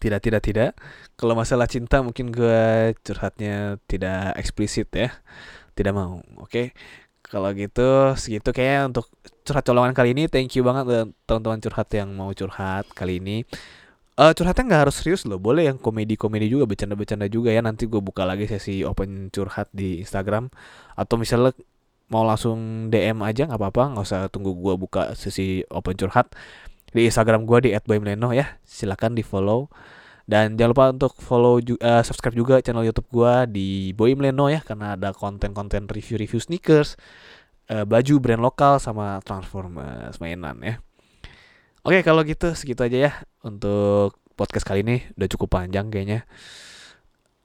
Tidak 0.00 0.16
tidak 0.16 0.40
tidak. 0.40 0.70
Kalau 1.12 1.36
masalah 1.36 1.68
cinta 1.68 2.00
mungkin 2.00 2.32
gue 2.32 2.96
curhatnya 3.04 3.76
tidak 3.84 4.32
eksplisit 4.40 4.88
ya. 4.96 5.12
Tidak 5.76 5.92
mau 5.92 6.24
oke? 6.40 6.48
Okay? 6.48 6.66
kalau 7.30 7.54
gitu 7.54 8.18
segitu 8.18 8.50
kayaknya 8.50 8.90
untuk 8.90 9.06
curhat 9.46 9.62
colongan 9.62 9.94
kali 9.94 10.12
ini. 10.12 10.26
Thank 10.26 10.58
you 10.58 10.66
banget 10.66 11.14
teman-teman 11.24 11.62
curhat 11.62 11.88
yang 11.94 12.10
mau 12.10 12.34
curhat 12.34 12.90
kali 12.90 13.22
ini. 13.22 13.46
Uh, 14.18 14.34
curhatnya 14.34 14.66
nggak 14.66 14.82
harus 14.90 14.98
serius 15.00 15.22
loh. 15.24 15.38
Boleh 15.38 15.70
yang 15.70 15.78
komedi-komedi 15.78 16.50
juga 16.50 16.66
bercanda-bercanda 16.66 17.30
juga 17.30 17.54
ya. 17.54 17.62
Nanti 17.62 17.86
gue 17.86 18.02
buka 18.02 18.26
lagi 18.26 18.50
sesi 18.50 18.82
open 18.82 19.30
curhat 19.30 19.70
di 19.70 20.02
Instagram. 20.02 20.50
Atau 20.98 21.16
misalnya 21.22 21.54
mau 22.10 22.26
langsung 22.26 22.90
DM 22.90 23.22
aja 23.22 23.46
nggak 23.46 23.58
apa-apa 23.58 23.94
nggak 23.94 24.04
usah 24.04 24.26
tunggu 24.28 24.52
gue 24.58 24.74
buka 24.74 25.14
sesi 25.14 25.62
open 25.70 25.94
curhat 25.94 26.34
di 26.90 27.06
Instagram 27.06 27.46
gue 27.46 27.70
di 27.70 27.70
@boymleno 27.86 28.34
ya. 28.34 28.58
Silakan 28.66 29.14
di 29.14 29.22
follow 29.22 29.70
dan 30.30 30.54
jangan 30.54 30.70
lupa 30.70 30.84
untuk 30.94 31.12
follow 31.18 31.58
uh, 31.58 32.02
subscribe 32.06 32.38
juga 32.38 32.54
channel 32.62 32.86
YouTube 32.86 33.10
gue 33.10 33.34
di 33.50 33.68
Boymleno 33.98 34.46
ya 34.46 34.62
karena 34.62 34.94
ada 34.94 35.10
konten-konten 35.10 35.90
review-review 35.90 36.38
sneakers 36.38 36.94
uh, 37.66 37.82
baju 37.82 38.14
brand 38.22 38.38
lokal 38.38 38.78
sama 38.78 39.18
Transformers 39.26 40.22
mainan 40.22 40.62
ya. 40.62 40.78
Oke 41.82 42.06
kalau 42.06 42.22
gitu 42.22 42.54
segitu 42.54 42.86
aja 42.86 43.10
ya 43.10 43.12
untuk 43.42 44.22
podcast 44.38 44.62
kali 44.62 44.86
ini. 44.86 45.02
Udah 45.18 45.28
cukup 45.34 45.50
panjang 45.50 45.90
kayaknya. 45.90 46.22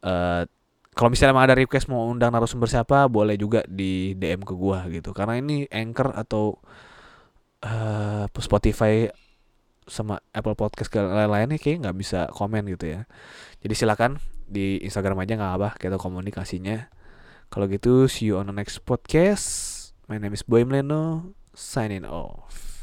Uh, 0.05 0.45
kalau 0.95 1.11
misalnya 1.11 1.35
emang 1.35 1.45
ada 1.51 1.59
request 1.59 1.91
mau 1.91 2.07
undang 2.07 2.31
narasumber 2.31 2.71
siapa 2.71 3.11
boleh 3.11 3.35
juga 3.35 3.67
di 3.67 4.15
DM 4.15 4.47
ke 4.47 4.55
gua 4.55 4.87
gitu 4.87 5.11
karena 5.11 5.35
ini 5.35 5.67
Anchor 5.67 6.15
atau 6.15 6.55
uh, 7.61 8.25
Spotify 8.39 9.11
sama 9.85 10.17
Apple 10.33 10.57
Podcast 10.57 10.89
ke 10.89 10.97
lain-lainnya 10.97 11.61
kayak 11.61 11.85
nggak 11.85 11.97
bisa 11.99 12.19
komen 12.33 12.65
gitu 12.73 12.89
ya. 12.89 13.01
Jadi 13.61 13.73
silakan 13.77 14.17
di 14.47 14.81
Instagram 14.81 15.21
aja 15.21 15.37
nggak 15.37 15.53
apa 15.61 15.69
kita 15.77 16.01
komunikasinya. 16.01 16.89
Kalau 17.53 17.69
gitu 17.69 18.09
see 18.09 18.33
you 18.33 18.41
on 18.41 18.49
the 18.49 18.55
next 18.55 18.81
podcast. 18.87 19.71
My 20.09 20.17
name 20.17 20.33
is 20.33 20.41
Boy 20.41 20.65
Mleno 20.65 21.33
signing 21.53 22.05
off. 22.05 22.74